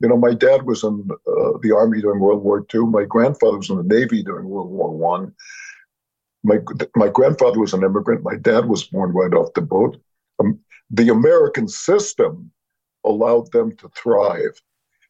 you 0.01 0.09
know, 0.09 0.17
my 0.17 0.35
dad 0.35 0.65
was 0.65 0.83
in 0.83 1.09
uh, 1.11 1.59
the 1.63 1.75
army 1.77 2.01
during 2.01 2.21
World 2.21 2.43
War 2.43 2.67
II. 2.75 2.87
My 2.87 3.05
grandfather 3.05 3.59
was 3.59 3.71
in 3.71 3.77
the 3.77 3.83
Navy 3.85 4.23
during 4.23 4.49
World 4.49 4.71
War 4.71 4.91
One 4.91 5.33
my 6.45 6.59
my 6.95 7.09
grandfather 7.09 7.59
was 7.59 7.75
an 7.75 7.85
immigrant. 7.85 8.23
My 8.23 8.37
dad 8.37 8.67
was 8.67 8.85
born 8.85 9.13
right 9.13 9.35
off 9.35 9.55
the 9.55 9.61
boat. 9.61 10.01
Um, 10.39 10.61
the 10.91 11.09
American 11.11 11.69
system 11.69 12.51
allowed 13.05 13.51
them 13.53 13.77
to 13.77 13.89
thrive. 13.91 14.61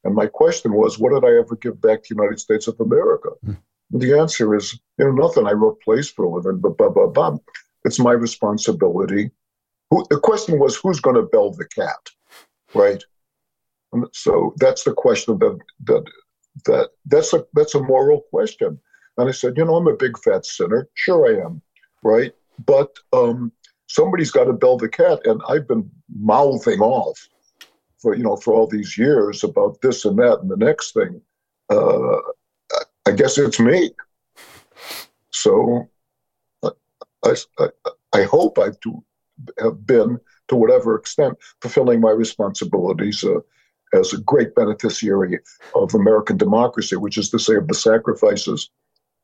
And 0.04 0.14
my 0.14 0.26
question 0.26 0.72
was, 0.72 0.98
what 0.98 1.12
did 1.12 1.28
I 1.28 1.38
ever 1.38 1.56
give 1.56 1.80
back 1.80 2.02
to 2.02 2.14
the 2.14 2.20
United 2.20 2.40
States 2.40 2.68
of 2.68 2.80
America? 2.80 3.30
Mm. 3.44 3.58
The 3.90 4.18
answer 4.18 4.54
is, 4.54 4.78
you 4.98 5.06
know, 5.06 5.12
nothing. 5.12 5.46
I 5.46 5.52
wrote 5.52 5.80
plays 5.82 6.10
for 6.10 6.24
a 6.24 6.30
living, 6.30 6.60
but 6.60 6.76
blah, 6.76 6.90
blah, 6.90 7.06
blah. 7.06 7.36
It's 7.84 7.98
my 7.98 8.12
responsibility. 8.12 9.30
Who, 9.90 10.04
the 10.10 10.20
question 10.20 10.58
was, 10.58 10.76
who's 10.76 11.00
going 11.00 11.16
to 11.16 11.22
bell 11.22 11.52
the 11.52 11.66
cat, 11.66 12.10
right? 12.74 13.02
And 13.92 14.06
so 14.12 14.54
that's 14.58 14.84
the 14.84 14.92
question 14.92 15.38
that 15.38 15.58
that 15.84 16.04
that 16.66 16.90
that's 17.06 17.32
a 17.32 17.46
that's 17.54 17.74
a 17.74 17.82
moral 17.82 18.22
question. 18.30 18.78
And 19.18 19.28
I 19.28 19.32
said, 19.32 19.56
you 19.56 19.64
know, 19.64 19.76
I'm 19.76 19.88
a 19.88 19.96
big 19.96 20.16
fat 20.18 20.46
sinner. 20.46 20.88
Sure, 20.94 21.26
I 21.28 21.44
am, 21.44 21.60
right? 22.02 22.32
But 22.64 22.96
um, 23.12 23.52
somebody's 23.88 24.30
got 24.30 24.44
to 24.44 24.52
bell 24.52 24.78
the 24.78 24.88
cat, 24.88 25.20
and 25.24 25.40
I've 25.48 25.66
been 25.66 25.90
mouthing 26.18 26.80
off 26.80 27.28
for 27.98 28.14
you 28.14 28.22
know 28.22 28.36
for 28.36 28.54
all 28.54 28.68
these 28.68 28.96
years 28.96 29.42
about 29.42 29.80
this 29.82 30.04
and 30.04 30.18
that 30.20 30.38
and 30.40 30.50
the 30.50 30.56
next 30.56 30.92
thing. 30.94 31.20
Uh, 31.68 32.16
I 33.06 33.12
guess 33.14 33.38
it's 33.38 33.58
me. 33.58 33.90
So 35.30 35.88
I, 36.62 37.34
I, 37.58 37.68
I 38.12 38.22
hope 38.22 38.58
I 38.58 38.68
do 38.82 39.04
have 39.58 39.86
been, 39.86 40.18
to 40.48 40.56
whatever 40.56 40.96
extent, 40.96 41.36
fulfilling 41.60 42.00
my 42.00 42.10
responsibilities 42.10 43.24
uh, 43.24 43.40
as 43.94 44.12
a 44.12 44.20
great 44.20 44.54
beneficiary 44.54 45.38
of 45.74 45.94
American 45.94 46.36
democracy, 46.36 46.96
which 46.96 47.18
is 47.18 47.30
to 47.30 47.38
say, 47.38 47.54
of 47.56 47.68
the 47.68 47.74
sacrifices 47.74 48.70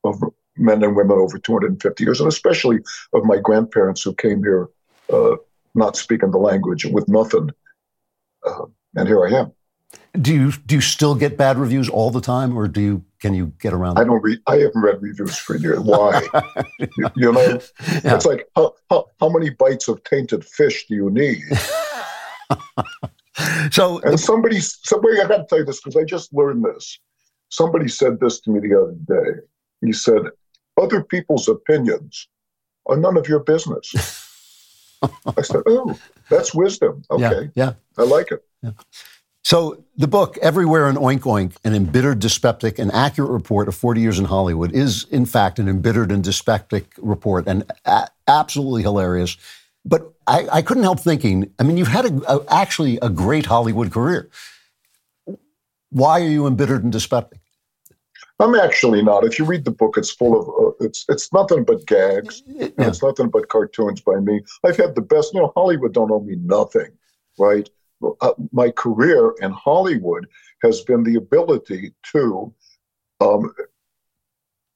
of 0.04 0.22
men 0.56 0.82
and 0.82 0.94
women 0.94 1.18
over 1.18 1.38
250 1.38 2.04
years, 2.04 2.20
and 2.20 2.28
especially 2.28 2.78
of 3.12 3.24
my 3.24 3.38
grandparents 3.38 4.02
who 4.02 4.14
came 4.14 4.42
here 4.42 4.68
uh, 5.12 5.36
not 5.74 5.96
speaking 5.96 6.30
the 6.30 6.38
language 6.38 6.84
with 6.84 7.08
nothing. 7.08 7.50
Uh, 8.46 8.66
and 8.94 9.08
here 9.08 9.26
I 9.26 9.40
am. 9.40 9.52
Do 10.20 10.32
you 10.32 10.52
do 10.52 10.76
you 10.76 10.80
still 10.80 11.16
get 11.16 11.36
bad 11.36 11.58
reviews 11.58 11.88
all 11.88 12.10
the 12.10 12.20
time, 12.20 12.56
or 12.56 12.68
do 12.68 12.80
you 12.80 13.04
can 13.20 13.34
you 13.34 13.52
get 13.58 13.72
around? 13.72 13.98
I 13.98 14.04
don't 14.04 14.22
read. 14.22 14.38
I 14.46 14.56
haven't 14.56 14.80
read 14.80 15.02
reviews 15.02 15.36
for 15.36 15.56
years. 15.56 15.80
Why? 15.80 16.22
you, 16.78 17.10
you, 17.16 17.32
know, 17.32 17.40
yeah. 17.40 18.14
it's 18.14 18.24
like 18.24 18.46
how, 18.54 18.74
how 18.90 19.06
how 19.18 19.28
many 19.28 19.50
bites 19.50 19.88
of 19.88 20.04
tainted 20.04 20.44
fish 20.44 20.86
do 20.86 20.94
you 20.94 21.10
need? 21.10 21.42
so 23.72 23.98
and 24.00 24.20
somebody 24.20 24.60
somebody 24.60 25.20
I 25.20 25.26
got 25.26 25.38
to 25.38 25.46
tell 25.48 25.58
you 25.58 25.64
this 25.64 25.80
because 25.80 25.96
I 25.96 26.04
just 26.04 26.32
learned 26.32 26.64
this. 26.64 27.00
Somebody 27.48 27.88
said 27.88 28.20
this 28.20 28.40
to 28.42 28.50
me 28.50 28.60
the 28.60 28.80
other 28.80 28.94
day. 29.06 29.40
He 29.84 29.92
said, 29.92 30.22
Other 30.80 31.02
people's 31.02 31.48
opinions 31.48 32.28
are 32.86 32.96
none 32.96 33.16
of 33.16 33.28
your 33.28 33.40
business. 33.40 33.94
I 35.36 35.42
said, 35.42 35.62
oh, 35.66 35.98
that's 36.30 36.54
wisdom. 36.54 37.02
Okay. 37.10 37.50
Yeah. 37.54 37.64
yeah. 37.66 37.72
I 37.98 38.02
like 38.06 38.30
it. 38.30 38.42
Yeah. 38.62 38.70
So 39.42 39.84
the 39.96 40.08
book, 40.08 40.38
Everywhere 40.38 40.88
an 40.88 40.96
Oink 40.96 41.20
Oink, 41.20 41.56
an 41.64 41.74
embittered 41.74 42.18
dyspeptic, 42.18 42.78
an 42.78 42.90
accurate 42.90 43.30
report 43.30 43.68
of 43.68 43.74
40 43.74 44.00
years 44.00 44.18
in 44.18 44.24
Hollywood, 44.24 44.72
is 44.72 45.04
in 45.10 45.26
fact 45.26 45.58
an 45.58 45.68
embittered 45.68 46.10
and 46.10 46.24
dyspeptic 46.24 46.94
report 46.96 47.46
and 47.46 47.70
a- 47.84 48.08
absolutely 48.26 48.82
hilarious. 48.82 49.36
But 49.84 50.14
I, 50.26 50.48
I, 50.50 50.62
couldn't 50.62 50.84
help 50.84 51.00
thinking, 51.00 51.52
I 51.58 51.62
mean, 51.62 51.76
you've 51.76 51.88
had 51.88 52.06
a, 52.06 52.36
a, 52.36 52.44
actually 52.48 52.98
a 53.02 53.10
great 53.10 53.44
Hollywood 53.44 53.92
career. 53.92 54.30
Why 55.90 56.22
are 56.22 56.28
you 56.28 56.46
embittered 56.46 56.82
and 56.82 56.92
dyspeptic? 56.92 57.40
I'm 58.44 58.54
actually 58.54 59.02
not. 59.02 59.24
If 59.24 59.38
you 59.38 59.46
read 59.46 59.64
the 59.64 59.70
book, 59.70 59.96
it's 59.96 60.10
full 60.10 60.38
of 60.38 60.48
uh, 60.48 60.84
it's 60.84 61.06
it's 61.08 61.32
nothing 61.32 61.64
but 61.64 61.86
gags. 61.86 62.42
Yeah. 62.46 62.68
It's 62.76 63.02
nothing 63.02 63.30
but 63.30 63.48
cartoons 63.48 64.02
by 64.02 64.16
me. 64.16 64.42
I've 64.62 64.76
had 64.76 64.94
the 64.94 65.00
best. 65.00 65.32
You 65.32 65.40
know, 65.40 65.52
Hollywood 65.56 65.94
don't 65.94 66.10
owe 66.10 66.20
me 66.20 66.36
nothing, 66.36 66.90
right? 67.38 67.68
Uh, 68.20 68.34
my 68.52 68.70
career 68.70 69.32
in 69.40 69.50
Hollywood 69.52 70.26
has 70.62 70.82
been 70.82 71.04
the 71.04 71.14
ability 71.14 71.94
to 72.12 72.52
um, 73.22 73.50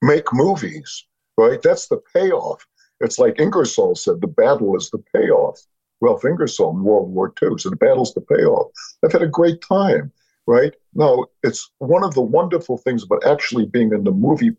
make 0.01 0.33
movies, 0.33 1.05
right? 1.37 1.61
That's 1.61 1.89
the 1.89 2.01
payoff. 2.15 2.67
It's 3.01 3.19
like 3.19 3.39
Ingersoll 3.39 3.97
said, 3.97 4.23
the 4.23 4.29
battle 4.29 4.77
is 4.77 4.89
the 4.89 5.03
payoff. 5.15 5.61
Ralph 6.01 6.25
Ingersoll 6.25 6.71
in 6.71 6.85
World 6.85 7.11
War 7.11 7.35
II. 7.43 7.59
So 7.59 7.69
the 7.69 7.77
battle's 7.77 8.15
the 8.15 8.23
payoff. 8.23 8.71
I've 9.05 9.13
had 9.13 9.23
a 9.23 9.29
great 9.29 9.61
time 9.61 10.11
right? 10.49 10.75
No, 10.95 11.27
it's 11.43 11.71
one 11.79 12.03
of 12.03 12.15
the 12.15 12.23
wonderful 12.23 12.79
things 12.79 13.03
about 13.03 13.25
actually 13.27 13.67
being 13.67 13.93
in 13.93 14.05
the 14.05 14.11
movie 14.11 14.51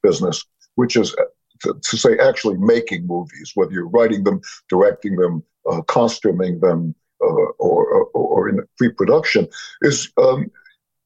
business, 0.00 0.44
which 0.76 0.94
is 0.96 1.14
uh, 1.16 1.24
to, 1.62 1.74
to 1.82 1.96
say 1.96 2.16
actually 2.18 2.56
making 2.58 3.08
movies, 3.08 3.50
whether 3.56 3.72
you're 3.72 3.88
writing 3.88 4.22
them, 4.22 4.40
directing 4.68 5.16
them, 5.16 5.42
uh, 5.68 5.82
costuming 5.82 6.60
them, 6.60 6.94
uh, 7.20 7.50
or, 7.58 7.86
or, 7.92 8.04
or 8.14 8.48
in 8.48 8.60
pre-production, 8.78 9.48
is 9.82 10.12
um, 10.16 10.48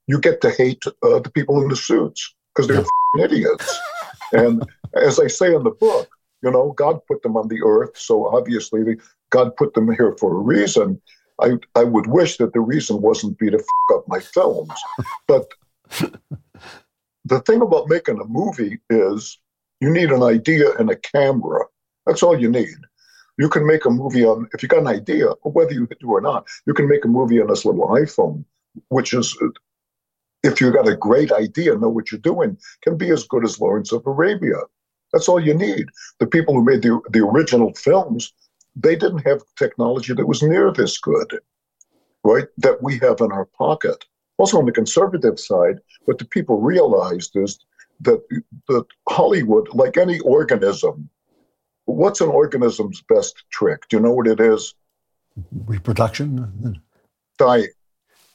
you 0.07 0.21
get 0.21 0.43
to 0.43 0.51
hate 0.51 0.83
uh, 0.87 1.19
the 1.19 1.31
people 1.35 1.63
in 1.63 1.69
the 1.69 1.77
suits 1.77 2.35
because 2.55 2.69
they're 2.69 3.25
idiots. 3.25 3.81
and 4.33 4.63
as 4.95 5.19
I 5.19 5.29
say 5.29 5.55
in 5.55 5.65
the 5.65 5.71
book, 5.71 6.11
you 6.43 6.51
know, 6.51 6.73
God 6.73 7.01
put 7.09 7.23
them 7.23 7.39
on 7.39 7.49
the 7.49 7.63
earth, 7.65 7.97
so 7.97 8.27
obviously 8.27 8.83
God 9.31 9.57
put 9.57 9.73
them 9.73 9.91
here 9.93 10.15
for 10.21 10.35
a 10.35 10.39
reason. 10.39 11.01
I, 11.41 11.53
I 11.75 11.85
would 11.85 12.07
wish 12.07 12.39
that 12.39 12.53
the 12.53 12.61
reason 12.61 13.01
wasn't 13.03 13.39
be 13.39 13.51
to 13.51 13.59
f- 13.59 13.97
up 13.97 14.09
my 14.09 14.21
films. 14.21 14.73
But 15.27 15.47
the 17.25 17.41
thing 17.41 17.61
about 17.61 17.89
making 17.89 18.21
a 18.21 18.25
movie 18.25 18.79
is 18.89 19.39
you 19.81 19.91
need 19.91 20.11
an 20.11 20.23
idea 20.23 20.73
and 20.79 20.91
a 20.91 20.97
camera. 20.97 21.65
That's 22.07 22.23
all 22.23 22.39
you 22.39 22.51
need. 22.51 22.79
You 23.39 23.49
can 23.51 23.67
make 23.67 23.85
a 23.85 23.91
movie 23.91 24.25
on, 24.25 24.49
if 24.55 24.63
you 24.63 24.69
got 24.69 24.81
an 24.81 24.87
idea, 24.87 25.29
whether 25.43 25.73
you 25.73 25.87
do 26.01 26.11
or 26.11 26.23
not, 26.23 26.47
you 26.67 26.73
can 26.73 26.89
make 26.89 27.05
a 27.05 27.09
movie 27.09 27.41
on 27.41 27.49
this 27.49 27.67
little 27.67 27.89
iPhone, 27.89 28.45
which 28.89 29.13
is, 29.13 29.37
if 30.43 30.61
you 30.61 30.73
got 30.73 30.89
a 30.89 30.97
great 30.97 31.33
idea, 31.33 31.77
know 31.77 31.91
what 31.91 32.11
you're 32.11 32.21
doing, 32.21 32.57
can 32.83 32.97
be 32.97 33.11
as 33.11 33.25
good 33.25 33.45
as 33.45 33.61
Lawrence 33.61 33.93
of 33.93 34.07
Arabia. 34.07 34.57
That's 35.13 35.29
all 35.29 35.41
you 35.41 35.53
need. 35.53 35.87
The 36.19 36.27
people 36.27 36.55
who 36.55 36.65
made 36.65 36.83
the, 36.83 36.99
the 37.11 37.27
original 37.27 37.75
films 37.75 38.33
they 38.77 38.95
didn't 38.95 39.27
have 39.27 39.43
technology 39.57 40.13
that 40.13 40.29
was 40.29 40.43
near 40.43 40.71
this 40.71 40.99
good, 40.99 41.41
right? 42.23 42.47
That 42.59 42.83
we 42.83 42.99
have 42.99 43.21
in 43.21 43.33
our 43.33 43.47
pocket. 43.47 44.05
Also, 44.39 44.59
on 44.59 44.67
the 44.67 44.73
conservative 44.73 45.41
side, 45.41 45.79
what 46.05 46.19
the 46.19 46.27
people 46.27 46.61
realized 46.61 47.33
is 47.35 47.59
that 48.03 48.23
that 48.69 48.85
Hollywood, 49.09 49.69
like 49.73 49.97
any 49.97 50.21
organism, 50.21 51.09
what's 51.87 52.21
an 52.21 52.29
organism's 52.29 53.03
best 53.09 53.45
trick? 53.51 53.89
Do 53.89 53.97
you 53.97 54.03
know 54.03 54.13
what 54.13 54.27
it 54.27 54.41
is? 54.41 54.75
Reproduction. 55.67 56.81
Dying. 57.39 57.69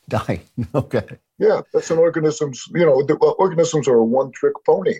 Dying. 0.10 0.42
Okay. 0.76 1.08
Yeah, 1.38 1.62
that's 1.74 1.90
an 1.90 1.98
organism's. 1.98 2.68
You 2.74 2.86
know, 2.86 3.04
the, 3.04 3.16
uh, 3.16 3.32
organisms 3.32 3.88
are 3.88 3.98
a 3.98 4.04
one-trick 4.04 4.54
pony. 4.64 4.96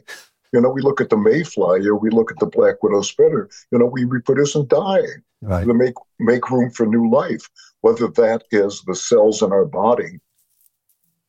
You 0.52 0.62
know, 0.62 0.70
we 0.70 0.82
look 0.82 1.00
at 1.00 1.10
the 1.10 1.18
mayfly 1.18 1.86
or 1.88 1.96
we 1.96 2.10
look 2.10 2.32
at 2.32 2.40
the 2.40 2.46
black 2.46 2.84
widow 2.84 3.02
spider. 3.02 3.50
You 3.72 3.80
know, 3.80 3.86
we 3.86 4.04
reproduce 4.04 4.56
and 4.56 4.68
die 4.68 5.08
right. 5.42 5.66
to 5.66 5.74
make 5.74 5.96
make 6.20 6.50
room 6.50 6.70
for 6.72 6.86
new 6.86 7.10
life. 7.10 7.50
Whether 7.82 8.08
that 8.08 8.44
is 8.52 8.82
the 8.86 8.96
cells 8.96 9.42
in 9.42 9.52
our 9.52 9.66
body, 9.66 10.20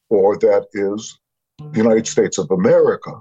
or 0.09 0.37
that 0.39 0.67
is 0.75 1.19
the 1.59 1.79
United 1.79 2.07
States 2.07 2.37
of 2.39 2.51
America, 2.51 3.13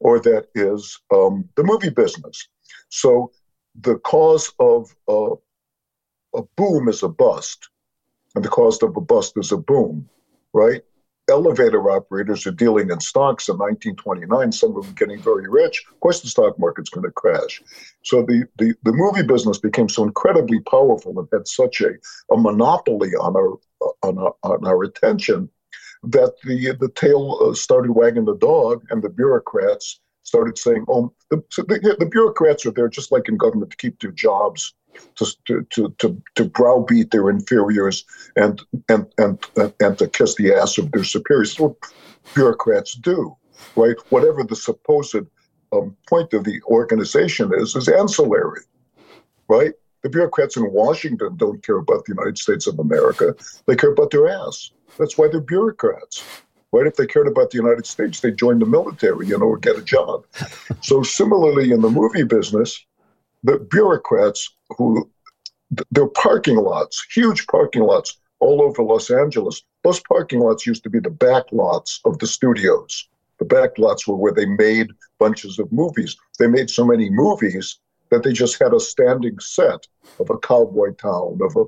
or 0.00 0.20
that 0.20 0.46
is 0.54 0.98
um, 1.12 1.48
the 1.56 1.64
movie 1.64 1.90
business. 1.90 2.48
So 2.90 3.32
the 3.80 3.98
cause 3.98 4.52
of 4.58 4.94
a, 5.08 5.34
a 6.34 6.42
boom 6.56 6.88
is 6.88 7.02
a 7.02 7.08
bust, 7.08 7.68
and 8.34 8.44
the 8.44 8.48
cause 8.48 8.82
of 8.82 8.96
a 8.96 9.00
bust 9.00 9.32
is 9.36 9.52
a 9.52 9.56
boom, 9.56 10.08
right? 10.52 10.82
Elevator 11.28 11.90
operators 11.90 12.46
are 12.46 12.52
dealing 12.52 12.90
in 12.90 13.00
stocks 13.00 13.48
in 13.48 13.58
1929, 13.58 14.52
some 14.52 14.76
of 14.76 14.84
them 14.84 14.94
getting 14.94 15.20
very 15.20 15.48
rich. 15.48 15.84
Of 15.90 16.00
course, 16.00 16.20
the 16.20 16.28
stock 16.28 16.58
market's 16.58 16.90
going 16.90 17.04
to 17.04 17.10
crash. 17.10 17.62
So 18.02 18.22
the, 18.22 18.46
the, 18.58 18.74
the 18.84 18.92
movie 18.92 19.22
business 19.22 19.58
became 19.58 19.88
so 19.88 20.04
incredibly 20.04 20.60
powerful 20.60 21.18
and 21.18 21.28
had 21.32 21.48
such 21.48 21.80
a, 21.80 21.90
a 22.32 22.36
monopoly 22.36 23.10
on 23.14 23.36
our, 23.36 23.58
on 24.02 24.18
our, 24.18 24.34
on 24.42 24.66
our 24.66 24.84
attention 24.84 25.50
that 26.04 26.34
the, 26.44 26.76
the 26.78 26.90
tail 26.94 27.38
uh, 27.42 27.54
started 27.54 27.90
wagging 27.90 28.24
the 28.24 28.36
dog 28.36 28.84
and 28.90 29.02
the 29.02 29.08
bureaucrats 29.08 30.00
started 30.22 30.58
saying, 30.58 30.84
oh, 30.88 31.12
the, 31.30 31.42
so 31.50 31.62
the, 31.62 31.96
the 31.98 32.06
bureaucrats 32.06 32.66
are 32.66 32.72
there 32.72 32.88
just 32.88 33.12
like 33.12 33.28
in 33.28 33.36
government 33.36 33.70
to 33.70 33.76
keep 33.76 33.98
their 34.00 34.12
jobs 34.12 34.74
to, 35.16 35.26
to, 35.70 35.94
to, 35.98 36.22
to 36.34 36.44
browbeat 36.44 37.10
their 37.10 37.30
inferiors 37.30 38.04
and, 38.36 38.62
and, 38.88 39.06
and, 39.18 39.38
and 39.80 39.98
to 39.98 40.08
kiss 40.08 40.34
the 40.36 40.54
ass 40.54 40.78
of 40.78 40.92
their 40.92 41.04
superiors. 41.04 41.50
That's 41.50 41.60
what 41.60 41.76
bureaucrats 42.34 42.94
do, 42.94 43.36
right? 43.76 43.96
Whatever 44.10 44.44
the 44.44 44.56
supposed 44.56 45.16
um, 45.72 45.96
point 46.08 46.32
of 46.32 46.44
the 46.44 46.60
organization 46.64 47.52
is, 47.54 47.74
is 47.74 47.88
ancillary, 47.88 48.62
right? 49.48 49.72
The 50.02 50.10
bureaucrats 50.10 50.56
in 50.56 50.70
Washington 50.72 51.36
don't 51.36 51.64
care 51.64 51.78
about 51.78 52.04
the 52.04 52.12
United 52.12 52.38
States 52.38 52.66
of 52.66 52.78
America. 52.78 53.34
They 53.66 53.74
care 53.74 53.90
about 53.90 54.10
their 54.10 54.28
ass. 54.28 54.70
That's 54.98 55.18
why 55.18 55.28
they're 55.28 55.40
bureaucrats. 55.40 56.24
Right? 56.72 56.86
If 56.86 56.96
they 56.96 57.06
cared 57.06 57.28
about 57.28 57.50
the 57.50 57.58
United 57.58 57.86
States, 57.86 58.20
they'd 58.20 58.36
join 58.36 58.58
the 58.58 58.66
military, 58.66 59.26
you 59.26 59.38
know, 59.38 59.46
or 59.46 59.56
get 59.56 59.78
a 59.78 59.82
job. 59.82 60.24
so 60.80 61.02
similarly 61.02 61.72
in 61.72 61.80
the 61.80 61.88
movie 61.88 62.24
business, 62.24 62.84
the 63.42 63.58
bureaucrats 63.58 64.50
who 64.76 65.10
their 65.90 66.06
parking 66.08 66.56
lots, 66.56 67.04
huge 67.12 67.46
parking 67.46 67.82
lots 67.82 68.18
all 68.38 68.62
over 68.62 68.82
Los 68.82 69.10
Angeles. 69.10 69.62
Those 69.82 70.00
parking 70.00 70.40
lots 70.40 70.66
used 70.66 70.82
to 70.84 70.90
be 70.90 71.00
the 71.00 71.10
back 71.10 71.44
lots 71.52 72.00
of 72.04 72.18
the 72.18 72.26
studios. 72.26 73.08
The 73.38 73.44
back 73.44 73.78
lots 73.78 74.06
were 74.06 74.16
where 74.16 74.32
they 74.32 74.46
made 74.46 74.90
bunches 75.18 75.58
of 75.58 75.70
movies. 75.72 76.16
They 76.38 76.46
made 76.46 76.70
so 76.70 76.84
many 76.84 77.10
movies 77.10 77.78
that 78.10 78.22
they 78.22 78.32
just 78.32 78.58
had 78.60 78.72
a 78.72 78.80
standing 78.80 79.38
set 79.40 79.86
of 80.20 80.30
a 80.30 80.38
cowboy 80.38 80.94
town, 80.94 81.40
of 81.42 81.56
a 81.56 81.64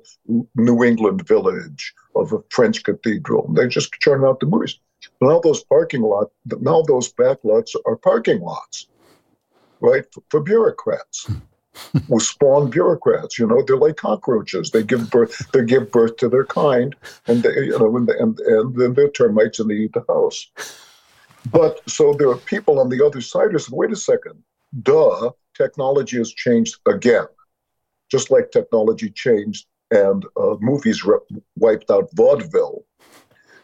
New 0.54 0.84
England 0.84 1.26
village, 1.26 1.92
of 2.14 2.32
a 2.32 2.42
French 2.50 2.84
cathedral. 2.84 3.52
They 3.52 3.66
just 3.66 3.92
churn 3.94 4.24
out 4.24 4.40
the 4.40 4.46
movies. 4.46 4.78
Now 5.20 5.40
those 5.40 5.64
parking 5.64 6.02
lots, 6.02 6.32
now 6.60 6.82
those 6.82 7.12
back 7.12 7.38
lots 7.42 7.74
are 7.86 7.96
parking 7.96 8.40
lots, 8.40 8.86
right, 9.80 10.04
for, 10.12 10.22
for 10.30 10.40
bureaucrats 10.40 11.26
hmm. 11.26 11.38
Will 12.08 12.20
spawn 12.20 12.70
bureaucrats. 12.70 13.38
You 13.38 13.46
know, 13.46 13.62
they're 13.62 13.76
like 13.76 13.96
cockroaches. 13.96 14.70
They 14.70 14.82
give 14.82 15.10
birth. 15.10 15.50
They 15.52 15.64
give 15.64 15.90
birth 15.90 16.16
to 16.18 16.28
their 16.28 16.44
kind, 16.44 16.94
and 17.26 17.42
they, 17.42 17.54
you 17.54 17.78
know, 17.78 17.96
and, 17.96 18.08
and 18.10 18.38
and 18.40 18.76
then 18.76 18.94
they're 18.94 19.10
termites 19.10 19.58
and 19.58 19.70
they 19.70 19.74
eat 19.74 19.92
the 19.92 20.04
house. 20.08 20.50
But 21.50 21.80
so 21.88 22.12
there 22.12 22.28
are 22.30 22.36
people 22.36 22.80
on 22.80 22.88
the 22.88 23.04
other 23.04 23.20
side 23.20 23.52
who 23.52 23.58
say, 23.58 23.70
"Wait 23.72 23.92
a 23.92 23.96
second, 23.96 24.42
duh, 24.82 25.30
technology 25.56 26.18
has 26.18 26.32
changed 26.32 26.76
again, 26.86 27.26
just 28.10 28.30
like 28.30 28.50
technology 28.50 29.10
changed 29.10 29.66
and 29.90 30.24
uh, 30.36 30.56
movies 30.60 31.04
re- 31.04 31.18
wiped 31.56 31.90
out 31.90 32.08
vaudeville." 32.14 32.84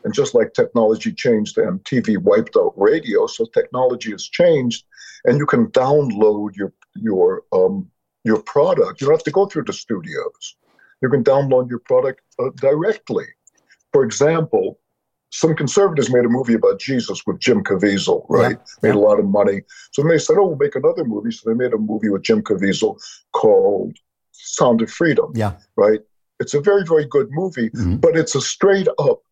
And 0.04 0.12
just 0.12 0.34
like 0.34 0.52
technology 0.52 1.14
changed 1.14 1.56
and 1.56 1.82
TV 1.84 2.18
wiped 2.18 2.56
out 2.58 2.74
radio, 2.76 3.26
so 3.26 3.46
technology 3.46 4.10
has 4.10 4.24
changed, 4.28 4.84
and 5.24 5.38
you 5.38 5.46
can 5.46 5.68
download 5.68 6.54
your 6.56 6.74
your 6.94 7.42
um, 7.52 7.90
your 8.24 8.42
product. 8.42 9.00
You 9.00 9.06
don't 9.06 9.16
have 9.16 9.24
to 9.24 9.30
go 9.30 9.46
through 9.46 9.64
the 9.64 9.72
studios. 9.72 10.56
You 11.02 11.08
can 11.08 11.22
download 11.22 11.68
your 11.68 11.80
product 11.80 12.22
uh, 12.38 12.50
directly. 12.56 13.26
For 13.92 14.04
example, 14.04 14.78
some 15.30 15.54
conservatives 15.54 16.12
made 16.12 16.24
a 16.24 16.28
movie 16.28 16.54
about 16.54 16.78
Jesus 16.78 17.26
with 17.26 17.40
Jim 17.40 17.62
Caviezel, 17.62 18.24
right? 18.28 18.56
Yeah. 18.56 18.88
Made 18.88 18.94
a 18.94 19.00
lot 19.00 19.18
of 19.18 19.26
money. 19.26 19.62
So 19.92 20.02
they 20.02 20.18
said, 20.18 20.36
oh, 20.38 20.46
we'll 20.46 20.56
make 20.56 20.76
another 20.76 21.04
movie. 21.04 21.32
So 21.32 21.50
they 21.50 21.56
made 21.56 21.72
a 21.72 21.78
movie 21.78 22.08
with 22.08 22.22
Jim 22.22 22.42
Caviezel 22.42 23.00
called 23.32 23.96
Sound 24.32 24.80
of 24.80 24.90
Freedom. 24.90 25.32
Yeah. 25.34 25.54
Right? 25.76 26.00
It's 26.40 26.54
a 26.54 26.60
very, 26.60 26.84
very 26.84 27.04
good 27.06 27.28
movie, 27.30 27.70
mm-hmm. 27.70 27.96
but 27.96 28.16
it's 28.16 28.34
a 28.34 28.40
straight 28.40 28.88
up 28.98 29.22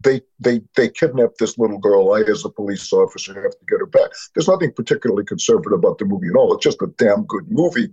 they 0.00 0.20
they 0.40 0.60
they 0.76 0.88
kidnapped 0.88 1.38
this 1.38 1.58
little 1.58 1.78
girl. 1.78 2.12
I, 2.12 2.20
as 2.20 2.44
a 2.44 2.50
police 2.50 2.92
officer, 2.92 3.34
have 3.34 3.58
to 3.58 3.66
get 3.68 3.80
her 3.80 3.86
back. 3.86 4.10
There's 4.34 4.48
nothing 4.48 4.72
particularly 4.72 5.24
conservative 5.24 5.72
about 5.78 5.98
the 5.98 6.04
movie 6.04 6.28
at 6.28 6.36
all. 6.36 6.54
It's 6.54 6.64
just 6.64 6.82
a 6.82 6.92
damn 6.98 7.24
good 7.24 7.50
movie. 7.50 7.88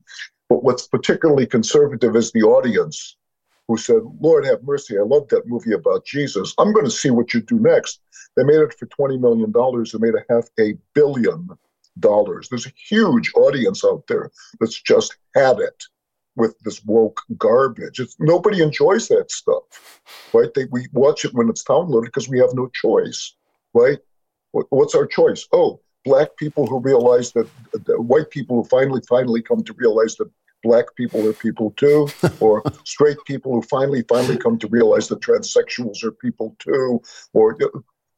But 0.50 0.64
what's 0.64 0.88
particularly 0.88 1.48
conservative 1.48 2.16
is 2.16 2.32
the 2.32 2.44
audience 2.44 3.16
who 3.68 3.78
said, 3.78 4.02
Lord 4.20 4.46
have 4.46 4.62
mercy, 4.64 4.98
I 4.98 5.04
love 5.04 5.30
that 5.30 5.48
movie 5.48 5.74
about 5.74 6.06
Jesus. 6.06 6.54
I'm 6.58 6.74
going 6.74 6.86
to 6.86 6.92
see 6.92 7.10
what 7.10 7.34
you 7.34 7.42
do 7.42 7.60
next. 7.60 8.02
They 8.36 8.44
made 8.44 8.60
it 8.60 8.74
for 8.78 8.88
$20 8.88 9.20
million. 9.20 9.54
They 9.54 10.00
made 10.00 10.16
a 10.16 10.34
half 10.34 10.50
a 10.60 10.78
billion 10.94 11.48
dollars. 12.00 12.50
There's 12.50 12.66
a 12.66 12.74
huge 12.76 13.32
audience 13.36 13.86
out 13.86 14.04
there 14.08 14.32
that's 14.60 14.82
just 14.82 15.16
had 15.36 15.60
it 15.60 15.84
with 16.36 16.58
this 16.60 16.84
woke 16.86 17.22
garbage. 17.38 18.00
It's, 18.00 18.16
nobody 18.20 18.62
enjoys 18.62 19.08
that 19.10 19.32
stuff, 19.32 19.64
right? 20.34 20.54
They, 20.54 20.66
we 20.72 20.88
watch 20.94 21.26
it 21.26 21.34
when 21.34 21.50
it's 21.50 21.64
downloaded 21.64 22.06
because 22.06 22.30
we 22.30 22.40
have 22.40 22.54
no 22.54 22.70
choice, 22.74 23.36
right? 23.74 24.00
What, 24.52 24.68
what's 24.70 24.96
our 24.96 25.06
choice? 25.06 25.48
Oh, 25.52 25.80
black 26.06 26.36
people 26.38 26.68
who 26.68 26.80
realize 26.80 27.32
that, 27.34 27.50
white 28.02 28.30
people 28.30 28.58
who 28.58 28.70
finally, 28.70 29.02
finally 29.08 29.42
come 29.42 29.64
to 29.64 29.74
realize 29.74 30.16
that 30.16 30.30
black 30.64 30.86
people 30.96 31.26
are 31.28 31.34
people 31.34 31.72
too, 31.78 32.08
or 32.40 32.64
straight 32.84 33.18
people 33.26 33.54
who 33.54 33.62
finally, 33.64 34.04
finally 34.08 34.38
come 34.38 34.58
to 34.60 34.68
realize 34.68 35.08
that 35.10 35.22
transsexuals 35.22 36.04
are 36.04 36.12
people 36.12 36.56
too, 36.60 37.02
or 37.34 37.58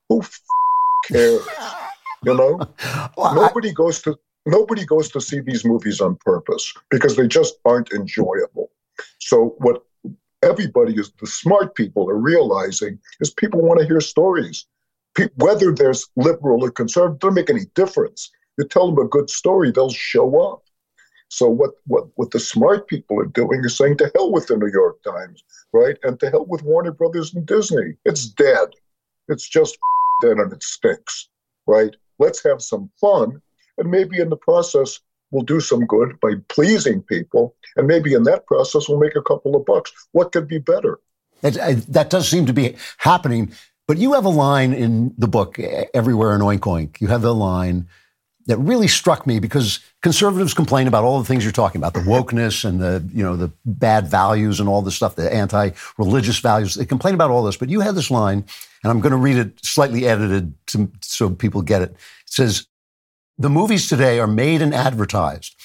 who 0.09 0.21
f- 0.21 0.41
cares? 1.05 1.45
You 2.23 2.33
know, 2.33 2.57
well, 3.17 3.35
nobody 3.35 3.69
I, 3.69 3.73
goes 3.73 4.01
to 4.03 4.17
nobody 4.45 4.85
goes 4.85 5.09
to 5.09 5.21
see 5.21 5.39
these 5.39 5.65
movies 5.65 6.01
on 6.01 6.15
purpose 6.17 6.73
because 6.89 7.15
they 7.15 7.27
just 7.27 7.55
aren't 7.65 7.91
enjoyable. 7.91 8.71
So 9.19 9.55
what 9.57 9.83
everybody 10.43 10.93
is 10.93 11.11
the 11.19 11.27
smart 11.27 11.75
people 11.75 12.09
are 12.09 12.17
realizing 12.17 12.99
is 13.19 13.31
people 13.31 13.61
want 13.61 13.79
to 13.79 13.87
hear 13.87 14.01
stories. 14.01 14.65
Pe- 15.15 15.29
whether 15.35 15.71
there's 15.71 16.07
liberal 16.15 16.63
or 16.63 16.71
conservative, 16.71 17.19
doesn't 17.19 17.35
make 17.35 17.49
any 17.49 17.65
difference. 17.73 18.31
You 18.57 18.65
tell 18.65 18.93
them 18.93 19.05
a 19.05 19.09
good 19.09 19.29
story, 19.29 19.71
they'll 19.71 19.89
show 19.89 20.39
up. 20.41 20.63
So 21.29 21.49
what, 21.49 21.71
what, 21.87 22.07
what 22.15 22.31
the 22.31 22.39
smart 22.39 22.87
people 22.87 23.19
are 23.19 23.25
doing 23.25 23.63
is 23.65 23.75
saying 23.75 23.97
to 23.97 24.11
hell 24.13 24.31
with 24.31 24.47
the 24.47 24.57
New 24.57 24.71
York 24.71 25.01
Times, 25.03 25.43
right? 25.73 25.97
And 26.03 26.19
to 26.19 26.29
hell 26.29 26.45
with 26.45 26.63
Warner 26.63 26.91
Brothers 26.91 27.33
and 27.33 27.45
Disney. 27.45 27.95
It's 28.05 28.27
dead. 28.27 28.69
It's 29.27 29.47
just 29.49 29.77
dead 30.21 30.37
and 30.37 30.53
it 30.53 30.63
stinks, 30.63 31.29
right? 31.65 31.95
Let's 32.19 32.43
have 32.43 32.61
some 32.61 32.89
fun 33.01 33.41
and 33.77 33.91
maybe 33.91 34.19
in 34.19 34.29
the 34.29 34.37
process, 34.37 34.99
we'll 35.31 35.43
do 35.43 35.59
some 35.59 35.85
good 35.85 36.19
by 36.19 36.33
pleasing 36.49 37.01
people. 37.01 37.55
And 37.75 37.87
maybe 37.87 38.13
in 38.13 38.23
that 38.23 38.45
process, 38.45 38.87
we'll 38.87 38.99
make 38.99 39.15
a 39.15 39.21
couple 39.21 39.55
of 39.55 39.65
bucks. 39.65 39.91
What 40.11 40.31
could 40.31 40.47
be 40.47 40.59
better? 40.59 40.99
That, 41.41 41.85
that 41.87 42.09
does 42.09 42.29
seem 42.29 42.45
to 42.45 42.53
be 42.53 42.75
happening. 42.97 43.51
But 43.87 43.97
you 43.97 44.13
have 44.13 44.25
a 44.25 44.29
line 44.29 44.73
in 44.73 45.13
the 45.17 45.27
book, 45.27 45.59
Everywhere 45.93 46.33
an 46.33 46.41
Oink 46.41 46.59
Oink. 46.61 47.01
You 47.01 47.07
have 47.07 47.21
the 47.21 47.35
line 47.35 47.87
that 48.47 48.57
really 48.57 48.87
struck 48.87 49.25
me 49.25 49.39
because 49.39 49.79
conservatives 50.01 50.53
complain 50.53 50.87
about 50.87 51.03
all 51.03 51.19
the 51.19 51.25
things 51.25 51.43
you're 51.43 51.51
talking 51.51 51.81
about, 51.81 51.93
the 51.93 51.99
wokeness 52.01 52.63
and 52.63 52.79
the, 52.79 53.03
you 53.11 53.23
know, 53.23 53.35
the 53.35 53.51
bad 53.65 54.07
values 54.07 54.59
and 54.59 54.69
all 54.69 54.81
this 54.81 54.95
stuff, 54.95 55.15
the 55.15 55.33
anti-religious 55.33 56.39
values. 56.39 56.75
They 56.75 56.85
complain 56.85 57.15
about 57.15 57.31
all 57.31 57.43
this, 57.43 57.57
but 57.57 57.69
you 57.69 57.79
have 57.79 57.95
this 57.95 58.11
line, 58.11 58.45
and 58.83 58.91
I'm 58.91 58.99
going 59.01 59.11
to 59.11 59.17
read 59.17 59.37
it 59.37 59.65
slightly 59.65 60.07
edited 60.07 60.53
to, 60.67 60.91
so 61.01 61.31
people 61.31 61.63
get 61.63 61.81
it. 61.81 61.91
It 61.91 61.97
says, 62.27 62.67
the 63.37 63.49
movies 63.49 63.87
today 63.87 64.19
are 64.19 64.27
made 64.27 64.61
and 64.61 64.73
advertised 64.73 65.55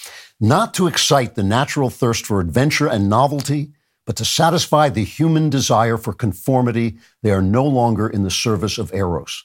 not 0.40 0.72
to 0.74 0.86
excite 0.86 1.34
the 1.34 1.42
natural 1.42 1.90
thirst 1.90 2.24
for 2.24 2.40
adventure 2.40 2.88
and 2.88 3.10
novelty, 3.10 3.72
but 4.06 4.16
to 4.16 4.24
satisfy 4.24 4.88
the 4.88 5.04
human 5.04 5.50
desire 5.50 5.98
for 5.98 6.14
conformity. 6.14 6.98
They 7.22 7.30
are 7.30 7.42
no 7.42 7.64
longer 7.64 8.08
in 8.08 8.22
the 8.22 8.30
service 8.30 8.78
of 8.78 8.92
Eros. 8.94 9.44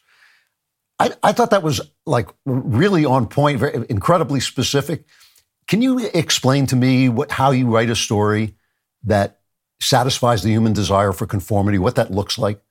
I, 0.97 1.12
I 1.21 1.34
thought 1.34 1.50
that 1.50 1.63
was 1.63 1.82
like 2.06 2.30
really 2.45 3.04
on 3.04 3.28
point, 3.28 3.60
very, 3.60 3.86
incredibly 3.89 4.39
specific. 4.39 5.04
Can 5.67 5.82
you 5.82 6.10
explain 6.13 6.65
to 6.67 6.76
me 6.78 7.10
what, 7.10 7.32
how 7.32 7.52
you 7.52 7.67
write 7.67 7.89
a 7.89 7.95
story 7.95 8.56
that 9.04 9.39
satisfies 9.82 10.41
the 10.41 10.50
human 10.50 10.71
desire 10.71 11.12
for 11.12 11.28
conformity, 11.28 11.78
what 11.78 11.95
that 11.95 12.12
looks 12.12 12.38
like? 12.38 12.62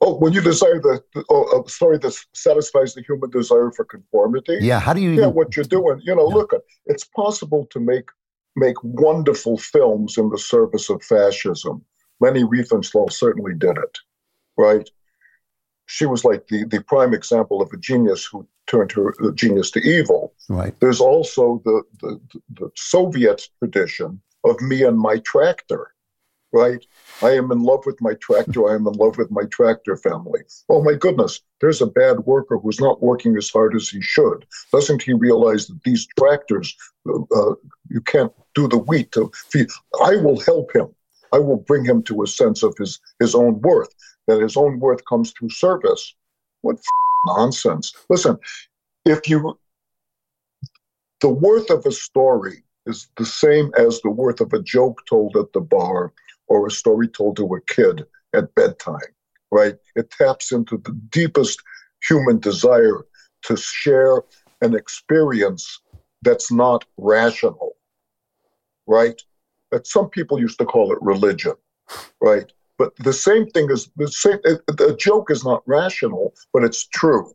Oh, 0.00 0.16
when 0.16 0.32
you 0.32 0.40
desire 0.40 0.80
the, 0.80 1.02
oh, 1.30 1.62
a 1.64 1.68
story 1.68 1.98
that 1.98 2.14
satisfies 2.34 2.94
the 2.94 3.02
human 3.02 3.30
desire 3.30 3.70
for 3.70 3.84
conformity. 3.84 4.58
Yeah, 4.60 4.80
how 4.80 4.92
do 4.92 5.00
you? 5.00 5.12
Yeah, 5.12 5.26
what 5.26 5.56
you're 5.56 5.64
doing. 5.64 6.00
You 6.02 6.14
know, 6.14 6.28
yeah. 6.28 6.34
look, 6.34 6.52
it's 6.86 7.04
possible 7.04 7.66
to 7.70 7.80
make 7.80 8.10
make 8.56 8.76
wonderful 8.82 9.58
films 9.58 10.16
in 10.16 10.30
the 10.30 10.38
service 10.38 10.90
of 10.90 11.02
fascism. 11.02 11.84
Leni 12.20 12.42
Riefenstahl 12.42 13.12
certainly 13.12 13.54
did 13.54 13.76
it, 13.76 13.98
right? 14.56 14.88
She 15.86 16.06
was 16.06 16.24
like 16.24 16.48
the 16.48 16.64
the 16.64 16.82
prime 16.82 17.14
example 17.14 17.62
of 17.62 17.72
a 17.72 17.76
genius 17.76 18.24
who 18.24 18.46
turned 18.66 18.92
her 18.92 19.14
genius 19.34 19.70
to 19.72 19.80
evil. 19.80 20.34
Right. 20.48 20.78
There's 20.80 21.00
also 21.00 21.62
the 21.64 21.82
the, 22.00 22.20
the 22.54 22.70
Soviet 22.74 23.48
tradition 23.60 24.20
of 24.44 24.60
me 24.60 24.82
and 24.82 24.98
my 24.98 25.18
tractor 25.18 25.92
right? 26.56 26.84
I 27.22 27.30
am 27.30 27.50
in 27.50 27.60
love 27.62 27.84
with 27.86 28.00
my 28.00 28.14
tractor. 28.14 28.68
I 28.70 28.74
am 28.74 28.86
in 28.86 28.94
love 28.94 29.16
with 29.18 29.30
my 29.30 29.44
tractor 29.50 29.96
family. 29.96 30.40
Oh 30.68 30.82
my 30.82 30.94
goodness, 30.94 31.40
there's 31.60 31.80
a 31.80 31.86
bad 31.86 32.20
worker 32.20 32.58
who's 32.58 32.80
not 32.80 33.02
working 33.02 33.36
as 33.36 33.50
hard 33.50 33.74
as 33.74 33.88
he 33.88 34.00
should. 34.02 34.46
Doesn't 34.72 35.02
he 35.02 35.12
realize 35.12 35.66
that 35.66 35.82
these 35.84 36.06
tractors, 36.18 36.76
uh, 37.08 37.22
uh, 37.34 37.54
you 37.88 38.00
can't 38.02 38.32
do 38.54 38.68
the 38.68 38.78
wheat 38.78 39.12
to 39.12 39.30
feed? 39.50 39.68
I 40.02 40.16
will 40.16 40.40
help 40.40 40.74
him. 40.74 40.88
I 41.32 41.38
will 41.38 41.58
bring 41.58 41.84
him 41.84 42.02
to 42.04 42.22
a 42.22 42.26
sense 42.26 42.62
of 42.62 42.74
his, 42.78 43.00
his 43.18 43.34
own 43.34 43.60
worth, 43.60 43.92
that 44.26 44.40
his 44.40 44.56
own 44.56 44.78
worth 44.78 45.04
comes 45.06 45.32
through 45.32 45.50
service. 45.50 46.14
What 46.62 46.76
f- 46.76 47.36
nonsense. 47.36 47.94
Listen, 48.08 48.38
if 49.04 49.28
you, 49.28 49.58
the 51.20 51.28
worth 51.28 51.70
of 51.70 51.84
a 51.86 51.92
story 51.92 52.62
is 52.86 53.08
the 53.16 53.26
same 53.26 53.72
as 53.76 54.00
the 54.00 54.10
worth 54.10 54.40
of 54.40 54.52
a 54.52 54.62
joke 54.62 55.02
told 55.08 55.36
at 55.36 55.52
the 55.52 55.60
bar 55.60 56.12
or 56.48 56.66
a 56.66 56.70
story 56.70 57.08
told 57.08 57.36
to 57.36 57.54
a 57.54 57.60
kid 57.62 58.04
at 58.34 58.54
bedtime, 58.54 59.12
right? 59.50 59.76
It 59.94 60.10
taps 60.10 60.52
into 60.52 60.78
the 60.78 60.92
deepest 61.10 61.60
human 62.06 62.38
desire 62.38 63.04
to 63.42 63.56
share 63.56 64.22
an 64.60 64.74
experience 64.74 65.80
that's 66.22 66.50
not 66.50 66.84
rational, 66.96 67.76
right? 68.86 69.20
That 69.70 69.86
some 69.86 70.08
people 70.08 70.38
used 70.38 70.58
to 70.58 70.64
call 70.64 70.92
it 70.92 70.98
religion, 71.00 71.54
right? 72.20 72.50
But 72.78 72.94
the 72.96 73.12
same 73.12 73.46
thing 73.48 73.70
is 73.70 73.90
the 73.96 74.08
same. 74.08 74.38
The 74.42 74.96
joke 74.98 75.30
is 75.30 75.44
not 75.44 75.62
rational, 75.66 76.34
but 76.52 76.62
it's 76.62 76.86
true. 76.88 77.32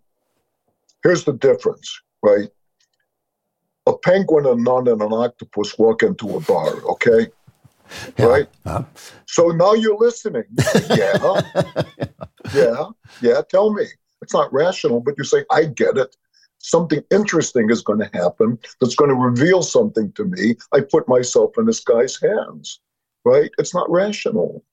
Here's 1.04 1.24
the 1.24 1.34
difference, 1.34 2.00
right? 2.22 2.50
A 3.88 3.98
penguin, 3.98 4.46
a 4.46 4.56
nun, 4.56 4.88
and 4.88 5.02
an 5.02 5.14
octopus 5.14 5.78
walk 5.80 6.04
into 6.04 6.38
a 6.38 6.40
bar, 6.42 6.74
okay? 6.84 7.28
Yeah. 8.18 8.26
right? 8.26 8.48
Uh-huh. 8.66 8.84
So 9.26 9.48
now 9.50 9.74
you're 9.74 9.98
listening. 9.98 10.44
yeah, 10.90 11.42
yeah, 12.54 12.86
yeah. 13.22 13.42
Tell 13.50 13.74
me, 13.74 13.86
it's 14.22 14.34
not 14.34 14.52
rational, 14.54 15.02
but 15.02 15.16
you 15.18 15.24
say, 15.24 15.46
I 15.52 15.66
get 15.66 15.98
it. 15.98 16.16
Something 16.60 17.04
interesting 17.10 17.70
is 17.72 17.82
going 17.82 18.00
to 18.00 18.10
happen 18.14 18.60
that's 18.80 18.96
going 18.96 19.10
to 19.10 19.16
reveal 19.16 19.64
something 19.64 20.12
to 20.14 20.26
me. 20.26 20.56
I 20.72 20.82
put 20.82 21.08
myself 21.08 21.58
in 21.58 21.66
this 21.66 21.80
guy's 21.80 22.20
hands, 22.22 22.82
right? 23.26 23.50
It's 23.58 23.74
not 23.74 23.90
rational. 23.90 24.64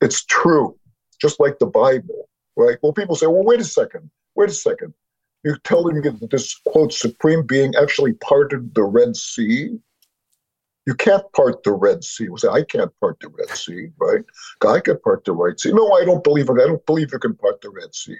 It's 0.00 0.24
true, 0.26 0.78
just 1.20 1.40
like 1.40 1.58
the 1.58 1.66
Bible, 1.66 2.28
right? 2.56 2.76
Well, 2.82 2.92
people 2.92 3.16
say, 3.16 3.26
well, 3.26 3.44
wait 3.44 3.60
a 3.60 3.64
second, 3.64 4.10
wait 4.34 4.50
a 4.50 4.54
second. 4.54 4.92
You're 5.42 5.58
telling 5.58 6.00
me 6.00 6.10
that 6.10 6.30
this 6.30 6.60
quote 6.66 6.92
supreme 6.92 7.46
being 7.46 7.74
actually 7.74 8.12
parted 8.14 8.74
the 8.74 8.82
Red 8.82 9.16
Sea? 9.16 9.78
You 10.88 10.94
can't 10.94 11.30
part 11.34 11.64
the 11.64 11.72
Red 11.72 12.02
Sea. 12.02 12.30
We 12.30 12.38
say, 12.38 12.48
I 12.48 12.62
can't 12.62 12.90
part 12.98 13.20
the 13.20 13.28
Red 13.28 13.50
Sea, 13.50 13.90
right? 13.98 14.24
I 14.66 14.80
can 14.80 14.98
part 15.00 15.22
the 15.26 15.32
Red 15.32 15.60
Sea. 15.60 15.70
No, 15.70 15.92
I 15.92 16.06
don't 16.06 16.24
believe 16.24 16.48
it. 16.48 16.54
I 16.54 16.66
don't 16.66 16.86
believe 16.86 17.12
you 17.12 17.18
can 17.18 17.34
part 17.34 17.60
the 17.60 17.68
Red 17.68 17.94
Sea. 17.94 18.16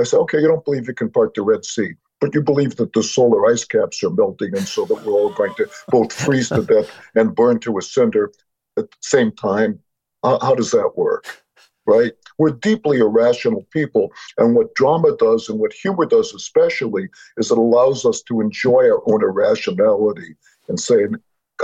I 0.00 0.02
say, 0.02 0.16
okay, 0.16 0.40
you 0.40 0.48
don't 0.48 0.64
believe 0.64 0.88
you 0.88 0.94
can 0.94 1.10
part 1.10 1.34
the 1.34 1.42
Red 1.42 1.64
Sea, 1.64 1.92
but 2.20 2.34
you 2.34 2.42
believe 2.42 2.74
that 2.74 2.92
the 2.92 3.04
solar 3.04 3.46
ice 3.48 3.64
caps 3.64 4.02
are 4.02 4.10
melting, 4.10 4.56
and 4.56 4.66
so 4.66 4.84
that 4.86 5.04
we're 5.04 5.12
all 5.12 5.32
going 5.32 5.54
to 5.58 5.68
both 5.90 6.12
freeze 6.12 6.48
to 6.48 6.62
death 6.62 6.90
and 7.14 7.36
burn 7.36 7.60
to 7.60 7.78
a 7.78 7.82
cinder 7.82 8.32
at 8.76 8.90
the 8.90 8.96
same 9.00 9.30
time. 9.30 9.78
Uh, 10.24 10.44
how 10.44 10.56
does 10.56 10.72
that 10.72 10.94
work? 10.96 11.44
Right? 11.86 12.14
We're 12.36 12.50
deeply 12.50 12.98
irrational 12.98 13.64
people. 13.72 14.12
And 14.38 14.56
what 14.56 14.74
drama 14.74 15.16
does 15.18 15.48
and 15.48 15.60
what 15.60 15.72
humor 15.72 16.04
does, 16.04 16.34
especially, 16.34 17.10
is 17.36 17.52
it 17.52 17.58
allows 17.58 18.04
us 18.04 18.22
to 18.22 18.40
enjoy 18.40 18.90
our 18.90 19.02
own 19.06 19.22
irrationality 19.22 20.34
and 20.66 20.80
say, 20.80 21.06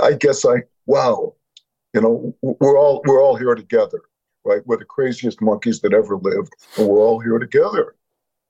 I 0.01 0.13
guess 0.13 0.45
I 0.45 0.63
wow, 0.85 1.33
you 1.93 2.01
know, 2.01 2.35
we're 2.41 2.77
all 2.77 3.01
we're 3.05 3.21
all 3.21 3.35
here 3.35 3.55
together, 3.55 4.01
right? 4.43 4.61
We're 4.65 4.77
the 4.77 4.85
craziest 4.85 5.41
monkeys 5.41 5.81
that 5.81 5.93
ever 5.93 6.17
lived, 6.17 6.53
and 6.77 6.87
we're 6.87 6.99
all 6.99 7.19
here 7.19 7.39
together, 7.39 7.95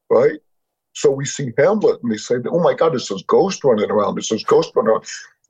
right? 0.09 0.39
So 0.93 1.11
we 1.11 1.25
see 1.25 1.51
Hamlet, 1.57 2.01
and 2.01 2.11
they 2.11 2.17
say, 2.17 2.35
"Oh 2.49 2.59
my 2.59 2.73
God, 2.73 2.93
this 2.93 3.11
is 3.11 3.23
ghost 3.23 3.63
running 3.63 3.91
around. 3.91 4.15
This 4.15 4.31
is 4.31 4.43
ghost 4.43 4.71
running 4.75 4.91
around." 4.91 5.05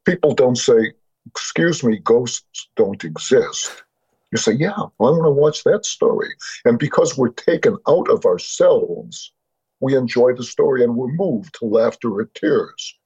People 0.05 0.33
don't 0.33 0.57
say, 0.57 0.93
"Excuse 1.27 1.83
me, 1.83 1.99
ghosts 1.99 2.69
don't 2.75 3.03
exist." 3.03 3.83
You 4.31 4.37
say, 4.37 4.53
"Yeah, 4.53 4.75
I 4.75 4.87
want 4.99 5.23
to 5.23 5.31
watch 5.31 5.63
that 5.63 5.85
story," 5.85 6.35
and 6.65 6.79
because 6.79 7.17
we're 7.17 7.29
taken 7.29 7.77
out 7.87 8.09
of 8.09 8.25
ourselves, 8.25 9.31
we 9.79 9.95
enjoy 9.95 10.33
the 10.33 10.43
story 10.43 10.83
and 10.83 10.95
we're 10.95 11.07
moved 11.07 11.55
to 11.59 11.65
laughter 11.65 12.11
or 12.11 12.25
tears, 12.33 12.97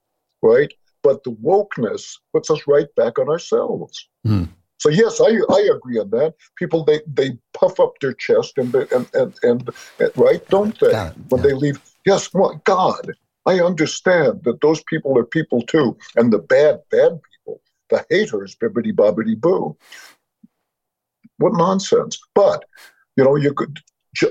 right? 0.42 0.72
But 1.04 1.24
the 1.24 1.32
wokeness 1.32 2.14
puts 2.34 2.50
us 2.50 2.62
right 2.68 2.94
back 2.96 3.20
on 3.20 3.30
ourselves. 3.30 4.08
Hmm. 4.26 4.46
So 4.80 4.90
yes, 4.90 5.20
I, 5.20 5.38
I 5.54 5.70
agree 5.76 6.00
on 6.00 6.10
that. 6.12 6.36
People 6.56 6.86
they, 6.86 7.02
they 7.06 7.38
puff 7.54 7.80
up 7.80 8.00
their 8.00 8.14
chest 8.14 8.58
and 8.58 8.74
and 8.74 9.10
and, 9.14 9.34
and, 9.44 9.70
and 10.00 10.12
right, 10.16 10.48
don't 10.50 10.80
they? 10.80 10.94
When 11.30 11.42
yeah. 11.42 11.48
they 11.48 11.54
leave, 11.54 11.82
yes, 12.06 12.34
well, 12.34 12.62
God, 12.64 13.12
I 13.46 13.60
understand 13.60 14.44
that 14.44 14.62
those 14.62 14.82
people 14.84 15.18
are 15.18 15.26
people 15.26 15.62
too, 15.64 15.98
and 16.16 16.32
the 16.32 16.40
bad 16.40 16.82
bad 16.92 17.20
people, 17.30 17.62
the 17.90 18.06
haters, 18.10 18.56
bibbity 18.56 18.94
bobbity 18.94 19.40
boo. 19.40 19.76
What 21.38 21.54
nonsense! 21.54 22.18
But 22.34 22.64
you 23.18 23.26
know, 23.26 23.36
you 23.36 23.54
could 23.54 23.80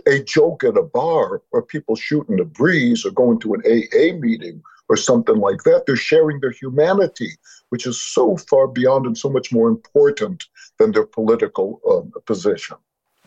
a 0.07 0.23
joke 0.23 0.65
at 0.65 0.77
a 0.77 0.83
bar 0.83 1.43
or 1.53 1.63
people 1.63 1.95
shooting 1.95 2.37
the 2.37 2.45
breeze 2.45 3.05
or 3.05 3.11
going 3.11 3.39
to 3.41 3.55
an 3.55 3.63
AA 3.67 4.19
meeting 4.19 4.63
or 4.89 4.97
something 4.97 5.37
like 5.37 5.63
that. 5.65 5.85
They're 5.87 5.97
sharing 5.97 6.41
their 6.41 6.51
humanity, 6.51 7.31
which 7.69 7.87
is 7.87 8.01
so 8.01 8.37
far 8.37 8.67
beyond 8.67 9.07
and 9.07 9.17
so 9.17 9.29
much 9.29 9.53
more 9.53 9.69
important 9.69 10.45
than 10.79 10.93
their 10.93 11.07
political 11.07 11.81
um, 11.91 12.13
position. 12.27 12.77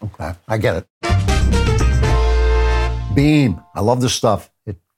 Okay, 0.04 0.34
I 0.47 0.58
get 0.58 0.78
it. 0.78 0.88
Beam. 3.13 3.62
I 3.76 3.82
love 3.82 4.02
this 4.02 4.13
stuff. 4.13 4.50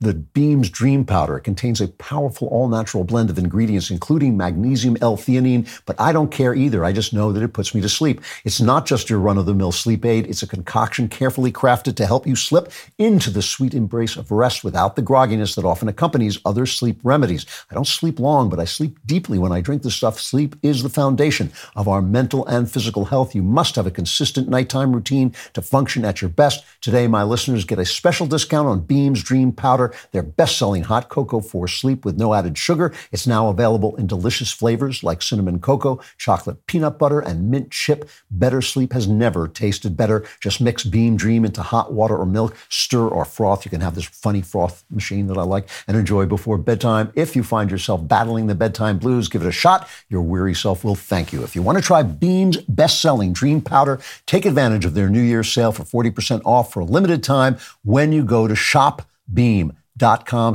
The 0.03 0.13
Beam's 0.13 0.69
Dream 0.69 1.05
Powder 1.05 1.39
contains 1.39 1.79
a 1.79 1.87
powerful 1.87 2.49
all 2.49 2.67
natural 2.67 3.05
blend 3.05 3.29
of 3.29 3.37
ingredients, 3.37 3.89
including 3.89 4.35
magnesium 4.35 4.97
L 4.99 5.15
theanine, 5.15 5.65
but 5.85 5.97
I 5.97 6.11
don't 6.11 6.29
care 6.29 6.53
either. 6.53 6.83
I 6.83 6.91
just 6.91 7.13
know 7.13 7.31
that 7.31 7.41
it 7.41 7.53
puts 7.53 7.73
me 7.73 7.79
to 7.79 7.87
sleep. 7.87 8.19
It's 8.43 8.59
not 8.59 8.85
just 8.85 9.09
your 9.09 9.19
run 9.19 9.37
of 9.37 9.45
the 9.45 9.53
mill 9.53 9.71
sleep 9.71 10.03
aid, 10.03 10.27
it's 10.27 10.43
a 10.43 10.47
concoction 10.47 11.07
carefully 11.07 11.53
crafted 11.53 11.95
to 11.95 12.05
help 12.05 12.27
you 12.27 12.35
slip 12.35 12.73
into 12.97 13.29
the 13.29 13.41
sweet 13.41 13.73
embrace 13.73 14.17
of 14.17 14.29
rest 14.29 14.61
without 14.61 14.97
the 14.97 15.01
grogginess 15.01 15.55
that 15.55 15.63
often 15.63 15.87
accompanies 15.87 16.37
other 16.43 16.65
sleep 16.65 16.99
remedies. 17.03 17.45
I 17.71 17.73
don't 17.73 17.87
sleep 17.87 18.19
long, 18.19 18.49
but 18.49 18.59
I 18.59 18.65
sleep 18.65 18.99
deeply 19.05 19.39
when 19.39 19.53
I 19.53 19.61
drink 19.61 19.83
this 19.83 19.95
stuff. 19.95 20.19
Sleep 20.19 20.57
is 20.61 20.83
the 20.83 20.89
foundation 20.89 21.49
of 21.77 21.87
our 21.87 22.01
mental 22.01 22.45
and 22.47 22.69
physical 22.69 23.05
health. 23.05 23.33
You 23.33 23.41
must 23.41 23.77
have 23.77 23.87
a 23.87 23.91
consistent 23.91 24.49
nighttime 24.49 24.91
routine 24.91 25.33
to 25.53 25.61
function 25.61 26.03
at 26.03 26.21
your 26.21 26.29
best. 26.29 26.65
Today, 26.81 27.07
my 27.07 27.23
listeners 27.23 27.63
get 27.63 27.79
a 27.79 27.85
special 27.85 28.27
discount 28.27 28.67
on 28.67 28.81
Beam's 28.81 29.23
Dream 29.23 29.53
Powder, 29.53 29.92
their 30.11 30.23
best 30.23 30.57
selling 30.57 30.83
hot 30.83 31.09
cocoa 31.09 31.39
for 31.39 31.67
sleep 31.67 32.05
with 32.05 32.17
no 32.17 32.33
added 32.33 32.57
sugar. 32.57 32.93
It's 33.11 33.27
now 33.27 33.49
available 33.49 33.95
in 33.95 34.07
delicious 34.07 34.51
flavors 34.51 35.03
like 35.03 35.21
cinnamon 35.21 35.59
cocoa, 35.59 35.99
chocolate 36.17 36.65
peanut 36.67 36.97
butter, 36.99 37.19
and 37.19 37.49
mint 37.49 37.71
chip. 37.71 38.09
Better 38.31 38.61
sleep 38.61 38.93
has 38.93 39.07
never 39.07 39.47
tasted 39.47 39.95
better. 39.97 40.25
Just 40.39 40.61
mix 40.61 40.83
Beam 40.83 41.17
Dream 41.17 41.45
into 41.45 41.61
hot 41.61 41.93
water 41.93 42.17
or 42.17 42.25
milk, 42.25 42.55
stir 42.69 43.07
or 43.07 43.25
froth. 43.25 43.65
You 43.65 43.71
can 43.71 43.81
have 43.81 43.95
this 43.95 44.05
funny 44.05 44.41
froth 44.41 44.83
machine 44.89 45.27
that 45.27 45.37
I 45.37 45.43
like 45.43 45.69
and 45.87 45.97
enjoy 45.97 46.25
before 46.25 46.57
bedtime. 46.57 47.11
If 47.15 47.35
you 47.35 47.43
find 47.43 47.71
yourself 47.71 48.07
battling 48.07 48.47
the 48.47 48.55
bedtime 48.55 48.97
blues, 48.97 49.29
give 49.29 49.41
it 49.41 49.47
a 49.47 49.51
shot. 49.51 49.87
Your 50.09 50.21
weary 50.21 50.55
self 50.55 50.83
will 50.83 50.95
thank 50.95 51.33
you. 51.33 51.43
If 51.43 51.55
you 51.55 51.61
want 51.61 51.77
to 51.77 51.83
try 51.83 52.03
Beam's 52.03 52.57
best 52.57 53.01
selling 53.01 53.33
Dream 53.33 53.61
Powder, 53.61 53.99
take 54.25 54.45
advantage 54.45 54.85
of 54.85 54.93
their 54.93 55.09
New 55.09 55.21
Year's 55.21 55.51
sale 55.51 55.71
for 55.71 55.83
40% 55.83 56.41
off 56.45 56.73
for 56.73 56.81
a 56.81 56.85
limited 56.85 57.23
time 57.23 57.57
when 57.83 58.11
you 58.11 58.23
go 58.23 58.47
to 58.47 58.53
shopbeam.com 58.53 59.77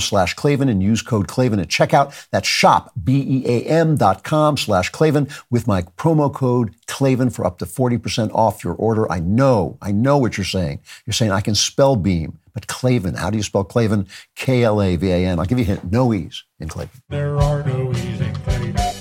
slash 0.01 0.35
Klavan 0.35 0.68
and 0.68 0.83
use 0.83 1.03
code 1.03 1.29
Klavan 1.29 1.61
at 1.61 1.68
checkout. 1.68 2.29
That's 2.31 2.48
shop, 2.48 2.92
B-E-A-M 3.03 3.96
dot 3.96 4.24
com 4.24 4.57
slash 4.57 4.90
Klavan 4.90 5.29
with 5.51 5.66
my 5.66 5.83
promo 5.83 6.33
code 6.33 6.74
Klavan 6.87 7.31
for 7.31 7.46
up 7.46 7.59
to 7.59 7.64
40% 7.64 8.31
off 8.35 8.64
your 8.64 8.74
order. 8.74 9.11
I 9.11 9.20
know, 9.20 9.79
I 9.81 9.92
know 9.92 10.18
what 10.18 10.37
you're 10.37 10.44
saying. 10.44 10.81
You're 11.07 11.14
saying 11.14 11.33
I 11.33 11.40
can 11.40 11.55
spell 11.55 11.96
Beam, 11.96 12.38
but 12.55 12.66
Klavan, 12.66 13.14
how 13.14 13.31
do 13.31 13.37
you 13.37 13.42
spell 13.42 13.64
Klavan? 13.64 14.07
K-L-A-V-A-N. 14.37 15.38
I'll 15.38 15.46
give 15.46 15.59
you 15.59 15.64
a 15.64 15.68
hint. 15.68 15.90
No 15.92 16.12
E's 16.12 16.44
in 16.59 16.68
Klavan. 16.68 17.01
There 17.09 17.37
are 17.37 17.62
no 17.62 17.90
easy 17.92 18.33
things. 18.46 18.98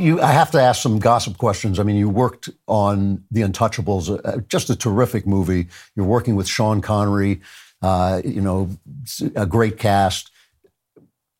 You, 0.00 0.20
I 0.20 0.32
have 0.32 0.50
to 0.52 0.60
ask 0.60 0.82
some 0.82 0.98
gossip 0.98 1.38
questions. 1.38 1.78
I 1.78 1.82
mean, 1.82 1.96
you 1.96 2.08
worked 2.08 2.48
on 2.66 3.24
The 3.30 3.42
Untouchables, 3.42 4.20
uh, 4.24 4.40
just 4.48 4.70
a 4.70 4.76
terrific 4.76 5.26
movie. 5.26 5.68
You're 5.94 6.06
working 6.06 6.36
with 6.36 6.48
Sean 6.48 6.80
Connery, 6.80 7.40
uh, 7.82 8.22
you 8.24 8.40
know, 8.40 8.70
a 9.36 9.46
great 9.46 9.78
cast. 9.78 10.30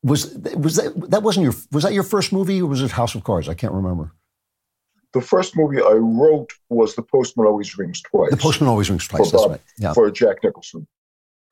Was 0.03 0.35
was 0.57 0.77
that 0.77 1.11
that 1.11 1.23
wasn't 1.23 1.45
your 1.45 1.55
was 1.73 1.83
that 1.85 1.93
your 1.93 2.03
first 2.03 2.33
movie 2.33 2.63
or 2.63 2.67
was 2.67 2.81
it 2.81 2.91
House 2.91 3.15
of 3.15 3.23
Cards? 3.25 3.49
I 3.49 3.55
can't 3.55 3.75
remember. 3.75 4.13
The 5.13 5.21
first 5.21 5.57
movie 5.57 5.83
I 5.83 5.93
wrote 5.93 6.53
was 6.69 6.95
The 6.95 7.03
Postman 7.03 7.47
Always 7.47 7.77
Rings 7.77 8.01
Twice 8.01 8.31
The 8.31 8.37
Postman 8.37 8.69
always 8.71 8.89
rings 8.89 9.07
twice. 9.09 9.31
For 9.31 9.33
That's 9.33 9.43
Bob- 9.43 9.51
right. 9.51 9.61
Yeah. 9.79 9.93
for 9.93 10.11
Jack 10.11 10.37
Nicholson. 10.45 10.87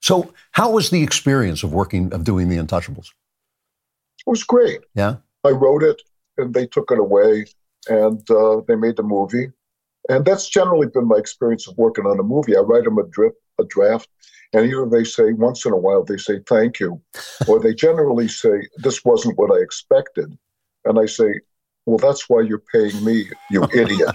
So, 0.00 0.32
how 0.52 0.70
was 0.70 0.90
the 0.90 1.02
experience 1.02 1.62
of 1.64 1.72
working 1.72 2.12
of 2.14 2.24
doing 2.24 2.48
The 2.48 2.56
Untouchables? 2.56 3.08
It 4.26 4.30
was 4.30 4.44
great. 4.44 4.80
Yeah. 4.94 5.16
I 5.44 5.50
wrote 5.50 5.82
it, 5.82 6.00
and 6.38 6.54
they 6.54 6.66
took 6.66 6.90
it 6.90 6.98
away, 6.98 7.46
and 7.88 8.28
uh, 8.30 8.60
they 8.66 8.76
made 8.76 8.96
the 8.96 9.02
movie. 9.02 9.50
And 10.08 10.24
that's 10.24 10.48
generally 10.48 10.86
been 10.86 11.06
my 11.06 11.16
experience 11.16 11.68
of 11.68 11.76
working 11.76 12.06
on 12.06 12.18
a 12.18 12.22
movie. 12.22 12.56
I 12.56 12.60
write 12.60 12.84
them 12.84 12.98
a 12.98 13.06
drip, 13.06 13.34
a 13.60 13.64
draft, 13.64 14.08
and 14.52 14.66
either 14.66 14.88
they 14.88 15.04
say 15.04 15.32
once 15.32 15.66
in 15.66 15.72
a 15.72 15.76
while 15.76 16.04
they 16.04 16.16
say 16.16 16.40
thank 16.48 16.80
you, 16.80 17.00
or 17.48 17.60
they 17.60 17.74
generally 17.74 18.28
say 18.28 18.66
this 18.78 19.04
wasn't 19.04 19.38
what 19.38 19.52
I 19.52 19.60
expected, 19.60 20.36
and 20.84 20.98
I 20.98 21.06
say, 21.06 21.40
well, 21.88 21.98
that's 21.98 22.28
why 22.28 22.42
you're 22.42 22.62
paying 22.72 23.02
me, 23.02 23.28
you 23.50 23.64
idiot, 23.74 24.14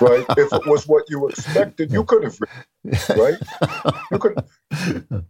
right? 0.00 0.26
If 0.36 0.52
it 0.52 0.66
was 0.66 0.86
what 0.88 1.04
you 1.08 1.28
expected, 1.28 1.92
you 1.92 2.04
could 2.04 2.24
have, 2.24 2.38
written, 2.40 3.22
right? 3.22 3.38
You 4.10 4.18
could. 4.18 4.38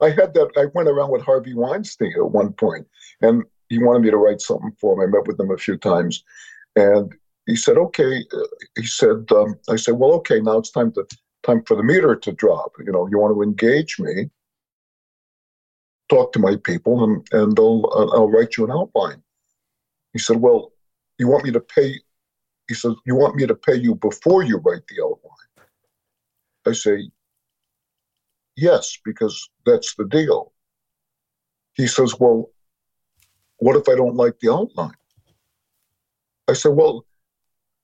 I 0.00 0.10
had 0.10 0.34
that. 0.34 0.50
I 0.56 0.66
went 0.74 0.88
around 0.88 1.10
with 1.10 1.22
Harvey 1.22 1.54
Weinstein 1.54 2.12
at 2.16 2.30
one 2.30 2.52
point, 2.52 2.86
and 3.22 3.42
he 3.68 3.78
wanted 3.78 4.02
me 4.02 4.10
to 4.10 4.16
write 4.16 4.40
something 4.40 4.72
for 4.80 4.94
him. 4.94 5.00
I 5.00 5.12
met 5.12 5.26
with 5.26 5.40
him 5.40 5.50
a 5.50 5.56
few 5.56 5.76
times, 5.76 6.24
and 6.76 7.12
he 7.46 7.56
said, 7.56 7.76
"Okay." 7.76 8.24
Uh, 8.32 8.46
he 8.76 8.86
said, 8.86 9.30
um, 9.32 9.58
"I 9.68 9.76
said, 9.76 9.94
well, 9.94 10.12
okay. 10.14 10.40
Now 10.40 10.58
it's 10.58 10.70
time 10.70 10.92
to 10.92 11.06
time 11.42 11.62
for 11.64 11.76
the 11.76 11.82
meter 11.82 12.16
to 12.16 12.32
drop. 12.32 12.72
You 12.78 12.92
know, 12.92 13.06
you 13.08 13.18
want 13.18 13.34
to 13.34 13.42
engage 13.42 13.98
me, 13.98 14.30
talk 16.08 16.32
to 16.32 16.38
my 16.38 16.56
people, 16.56 17.04
and 17.04 17.26
and 17.32 17.58
I'll 17.58 17.86
uh, 17.94 18.16
I'll 18.16 18.30
write 18.30 18.56
you 18.56 18.64
an 18.64 18.70
outline." 18.72 19.22
He 20.12 20.18
said, 20.18 20.40
"Well, 20.40 20.72
you 21.18 21.28
want 21.28 21.44
me 21.44 21.52
to 21.52 21.60
pay?" 21.60 22.00
He 22.68 22.74
said, 22.74 22.92
"You 23.06 23.16
want 23.16 23.36
me 23.36 23.46
to 23.46 23.54
pay 23.54 23.74
you 23.76 23.94
before 23.94 24.42
you 24.42 24.58
write 24.58 24.86
the 24.88 25.02
outline?" 25.02 25.66
I 26.66 26.72
say, 26.72 27.10
"Yes, 28.56 28.98
because 29.04 29.50
that's 29.66 29.94
the 29.96 30.06
deal." 30.06 30.52
He 31.74 31.86
says, 31.86 32.18
"Well." 32.18 32.53
What 33.64 33.76
if 33.76 33.88
I 33.88 33.94
don't 33.94 34.14
like 34.14 34.38
the 34.40 34.52
outline? 34.52 34.92
I 36.48 36.52
said, 36.52 36.72
well, 36.72 37.06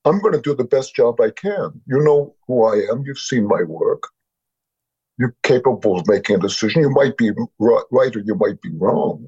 I'm 0.05 0.21
going 0.21 0.35
to 0.35 0.39
do 0.39 0.53
the 0.53 0.63
best 0.63 0.93
job 0.93 1.19
I 1.19 1.31
can. 1.31 1.81
You 1.87 1.97
know 2.01 2.35
who 2.45 2.65
I 2.65 2.75
am. 2.91 3.01
You've 3.03 3.17
seen 3.17 3.47
my 3.47 3.63
work. 3.63 4.03
You're 5.17 5.35
capable 5.41 5.97
of 5.97 6.07
making 6.07 6.35
a 6.35 6.39
decision. 6.39 6.83
You 6.83 6.91
might 6.91 7.17
be 7.17 7.31
right 7.59 8.15
or 8.15 8.19
you 8.19 8.35
might 8.35 8.61
be 8.61 8.69
wrong, 8.73 9.27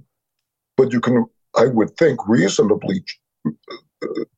but 0.78 0.94
you 0.94 1.02
can, 1.02 1.26
I 1.56 1.66
would 1.66 1.98
think, 1.98 2.20
reasonably 2.28 3.04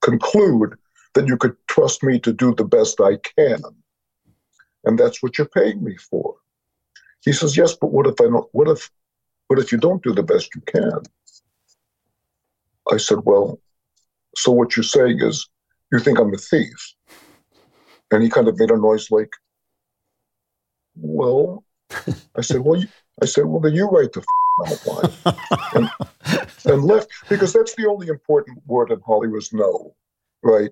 conclude 0.02 0.76
that 1.16 1.28
you 1.28 1.36
could 1.36 1.58
trust 1.68 2.02
me 2.02 2.18
to 2.20 2.32
do 2.32 2.56
the 2.56 2.64
best 2.64 3.02
I 3.02 3.18
can. 3.36 3.60
And 4.86 4.98
that's 4.98 5.22
what 5.22 5.38
you're 5.38 5.50
paying 5.50 5.84
me 5.84 5.98
for. 5.98 6.36
He 7.26 7.34
says, 7.34 7.58
yes, 7.58 7.76
but 7.76 7.92
what 7.92 8.08
if 8.08 8.16
I 8.22 8.30
don't, 8.30 8.48
what 8.54 8.70
if, 8.70 8.90
what 9.48 9.60
if 9.60 9.74
you 9.74 9.78
don't 9.78 10.02
do 10.02 10.14
the 10.14 10.24
best 10.24 10.56
you 10.56 10.62
can? 10.62 11.04
I 12.92 12.98
said, 12.98 13.20
Well, 13.24 13.60
so 14.36 14.52
what 14.52 14.76
you're 14.76 14.84
saying 14.84 15.20
is 15.22 15.48
you 15.92 16.00
think 16.00 16.20
I'm 16.20 16.34
a 16.34 16.38
thief. 16.38 16.94
And 18.12 18.22
he 18.24 18.30
kind 18.30 18.48
of 18.48 18.58
made 18.60 18.72
a 18.72 18.78
noise 18.78 19.10
like, 19.12 19.32
Well, 20.96 21.64
I 22.38 22.42
said, 22.42 22.62
Well, 22.62 22.80
you, 22.80 22.88
I 23.22 23.26
said, 23.26 23.46
Well, 23.46 23.62
then 23.62 23.74
you 23.74 23.88
write 23.88 24.14
the 24.14 24.24
outline 24.68 25.12
and, 25.74 25.90
and 26.66 26.84
left 26.84 27.10
because 27.30 27.54
that's 27.54 27.76
the 27.76 27.88
only 27.88 28.08
important 28.08 28.60
word 28.66 28.92
in 28.92 29.00
Hollywood 29.02 29.42
is 29.42 29.54
no, 29.54 29.96
right? 30.44 30.72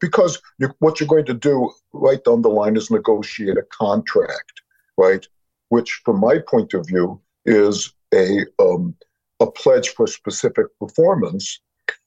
Because 0.00 0.40
you, 0.58 0.70
what 0.78 1.00
you're 1.00 1.08
going 1.08 1.26
to 1.26 1.34
do 1.34 1.72
right 1.92 2.22
down 2.24 2.42
the 2.42 2.48
line 2.48 2.76
is 2.76 2.90
negotiate 2.90 3.56
a 3.56 3.62
contract, 3.62 4.62
right? 4.96 5.26
Which, 5.70 6.02
from 6.04 6.20
my 6.20 6.38
point 6.38 6.74
of 6.74 6.86
view, 6.86 7.20
is 7.46 7.92
a 8.14 8.44
um, 8.58 8.94
a 9.42 9.50
pledge 9.50 9.90
for 9.90 10.06
specific 10.06 10.66
performance. 10.78 11.60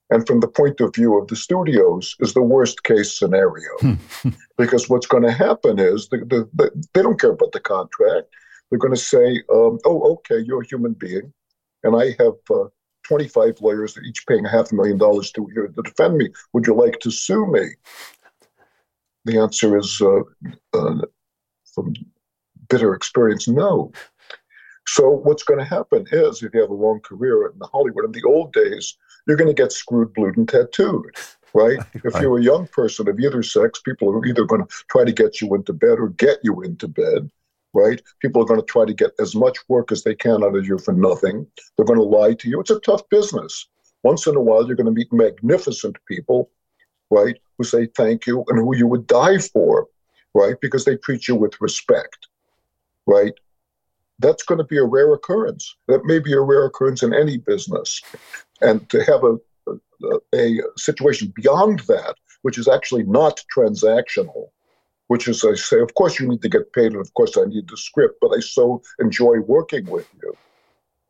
And 0.10 0.26
from 0.26 0.40
the 0.40 0.48
point 0.48 0.80
of 0.82 0.94
view 0.94 1.18
of 1.18 1.28
the 1.28 1.36
studios, 1.36 2.16
is 2.20 2.34
the 2.34 2.42
worst 2.42 2.84
case 2.84 3.18
scenario. 3.18 3.72
because 4.58 4.88
what's 4.88 5.08
going 5.08 5.24
to 5.24 5.32
happen 5.32 5.80
is 5.80 6.10
the, 6.10 6.20
the, 6.20 6.50
the, 6.54 6.88
they 6.94 7.02
don't 7.02 7.20
care 7.20 7.32
about 7.32 7.52
the 7.52 7.60
contract. 7.60 8.28
They're 8.70 8.80
going 8.80 8.94
to 8.94 9.00
say, 9.00 9.42
um, 9.52 9.80
oh, 9.86 10.14
okay, 10.14 10.40
you're 10.40 10.62
a 10.62 10.68
human 10.68 10.94
being. 10.94 11.34
And 11.84 11.96
I 11.96 12.16
have 12.20 12.34
uh, 12.50 12.66
25 13.04 13.62
lawyers, 13.62 13.98
each 14.08 14.26
paying 14.28 14.46
a 14.46 14.50
half 14.50 14.72
a 14.72 14.76
million 14.76 14.98
dollars 14.98 15.32
to, 15.32 15.48
to 15.56 15.82
defend 15.82 16.18
me. 16.18 16.30
Would 16.54 16.68
you 16.68 16.76
like 16.76 17.00
to 17.00 17.12
sue 17.12 17.46
me? 17.48 17.66
The 19.26 19.40
answer 19.40 19.78
is, 19.78 20.02
uh, 20.02 20.22
uh, 20.74 21.02
from 21.74 21.94
bitter 22.70 22.94
experience, 22.94 23.48
no. 23.48 23.92
So 24.88 25.10
what's 25.10 25.44
going 25.44 25.60
to 25.60 25.66
happen 25.66 26.06
is, 26.12 26.44
if 26.44 26.54
you 26.54 26.62
have 26.62 26.70
a 26.70 26.74
long 26.74 27.00
career 27.02 27.48
in 27.48 27.54
Hollywood, 27.72 28.06
in 28.06 28.12
the 28.12 28.24
old 28.24 28.54
days, 28.54 28.98
you're 29.28 29.38
going 29.38 29.54
to 29.54 29.62
get 29.62 29.72
screwed, 29.72 30.14
blued, 30.14 30.38
and 30.38 30.48
tattooed, 30.48 31.16
right? 31.54 31.78
right? 31.78 31.88
If 31.94 32.22
you're 32.22 32.38
a 32.38 32.44
young 32.44 32.68
person 32.68 33.10
of 33.10 33.20
either 33.20 33.42
sex, 33.42 33.80
people 33.80 34.12
are 34.12 34.26
either 34.26 34.46
going 34.46 34.62
to 34.62 34.68
try 34.90 35.04
to 35.04 35.12
get 35.12 35.42
you 35.42 35.54
into 35.56 35.74
bed 35.74 36.00
or 36.00 36.10
get 36.10 36.38
you 36.44 36.62
into 36.62 36.88
bed, 36.88 37.30
right? 37.74 38.02
People 38.22 38.42
are 38.42 38.46
going 38.46 38.60
to 38.60 38.66
try 38.66 38.86
to 38.86 38.94
get 38.94 39.12
as 39.20 39.36
much 39.36 39.58
work 39.68 39.92
as 39.92 40.04
they 40.04 40.16
can 40.16 40.44
out 40.44 40.56
of 40.56 40.68
you 40.68 40.78
for 40.78 40.94
nothing. 40.94 41.48
They're 41.76 41.86
going 41.86 42.00
to 42.00 42.06
lie 42.06 42.36
to 42.36 42.50
you. 42.50 42.60
It's 42.60 42.70
a 42.70 42.80
tough 42.82 43.08
business. 43.10 43.68
Once 44.04 44.28
in 44.28 44.36
a 44.36 44.42
while, 44.42 44.68
you're 44.68 44.76
going 44.76 44.86
to 44.86 44.92
meet 44.92 45.12
magnificent 45.12 45.98
people, 46.08 46.52
right, 47.10 47.38
who 47.58 47.64
say 47.64 47.88
thank 47.88 48.28
you 48.28 48.44
and 48.50 48.60
who 48.60 48.76
you 48.76 48.86
would 48.86 49.08
die 49.08 49.40
for, 49.40 49.88
right, 50.36 50.62
because 50.62 50.86
they 50.86 50.96
treat 50.98 51.28
you 51.28 51.36
with 51.36 51.60
respect, 51.60 52.28
right? 53.08 53.34
That's 54.20 54.44
going 54.44 54.58
to 54.60 54.64
be 54.64 54.78
a 54.78 54.84
rare 54.84 55.14
occurrence. 55.14 55.76
That 55.88 56.06
may 56.06 56.20
be 56.20 56.34
a 56.34 56.42
rare 56.42 56.66
occurrence 56.66 57.04
in 57.04 57.14
any 57.14 57.38
business. 57.38 58.02
And 58.62 58.88
to 58.90 59.04
have 59.04 59.24
a, 59.24 59.38
a, 60.34 60.60
a 60.60 60.62
situation 60.78 61.34
beyond 61.36 61.80
that, 61.88 62.16
which 62.44 62.58
is 62.58 62.68
actually 62.68 63.04
not 63.04 63.42
transactional, 63.56 64.50
which 65.08 65.28
is, 65.28 65.44
I 65.44 65.56
say, 65.56 65.80
of 65.80 65.94
course 65.96 66.20
you 66.20 66.28
need 66.28 66.42
to 66.42 66.50
get 66.50 66.74
paid, 66.74 66.94
and 66.94 67.02
of 67.02 67.14
course 67.14 67.38
I 67.38 67.46
need 67.46 67.68
the 67.70 67.78
script, 67.78 68.16
but 68.22 68.30
I 68.30 68.40
so 68.40 68.82
enjoy 69.00 69.40
working 69.40 69.86
with 69.90 70.08
you. 70.22 70.36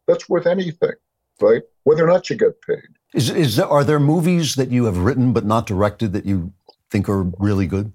That's 0.08 0.28
worth 0.30 0.48
anything, 0.48 0.94
right? 1.42 1.64
Whether 1.84 2.06
or 2.06 2.08
not 2.08 2.30
you 2.30 2.36
get 2.36 2.62
paid. 2.62 2.88
Is, 3.14 3.30
is 3.30 3.56
there, 3.56 3.68
are 3.68 3.84
there 3.84 4.00
movies 4.00 4.56
that 4.56 4.70
you 4.70 4.86
have 4.86 4.98
written 4.98 5.34
but 5.34 5.46
not 5.46 5.66
directed 5.66 6.14
that 6.14 6.26
you 6.26 6.54
think 6.92 7.08
are 7.08 7.24
really 7.40 7.68
good? 7.68 7.94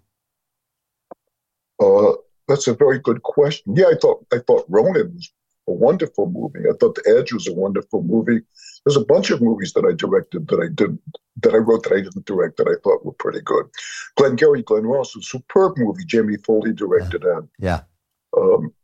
Uh, 1.83 2.12
that's 2.50 2.66
a 2.66 2.74
very 2.74 2.98
good 2.98 3.22
question. 3.22 3.76
Yeah, 3.76 3.86
I 3.86 3.94
thought 4.00 4.26
I 4.32 4.38
thought 4.38 4.66
Ronin 4.68 5.14
was 5.14 5.32
a 5.68 5.72
wonderful 5.72 6.28
movie. 6.30 6.68
I 6.68 6.72
thought 6.78 6.96
The 6.96 7.16
Edge 7.18 7.32
was 7.32 7.46
a 7.46 7.54
wonderful 7.54 8.02
movie. 8.02 8.40
There's 8.84 8.96
a 8.96 9.04
bunch 9.04 9.30
of 9.30 9.40
movies 9.40 9.72
that 9.74 9.84
I 9.84 9.94
directed 9.94 10.48
that 10.48 10.60
I 10.60 10.68
didn't 10.68 11.00
that 11.42 11.54
I 11.54 11.58
wrote 11.58 11.84
that 11.84 11.92
I 11.92 12.00
didn't 12.00 12.26
direct 12.26 12.56
that 12.56 12.68
I 12.68 12.76
thought 12.82 13.04
were 13.04 13.12
pretty 13.12 13.40
good. 13.40 13.66
Glengarry 14.16 14.62
Glen 14.62 14.84
Ross, 14.84 15.14
a 15.16 15.22
superb 15.22 15.74
movie. 15.76 16.04
Jamie 16.04 16.38
Foley 16.38 16.72
directed 16.72 17.22
yeah. 17.24 17.38
it. 17.38 17.44
Yeah. 17.58 17.80
Um, 18.36 18.74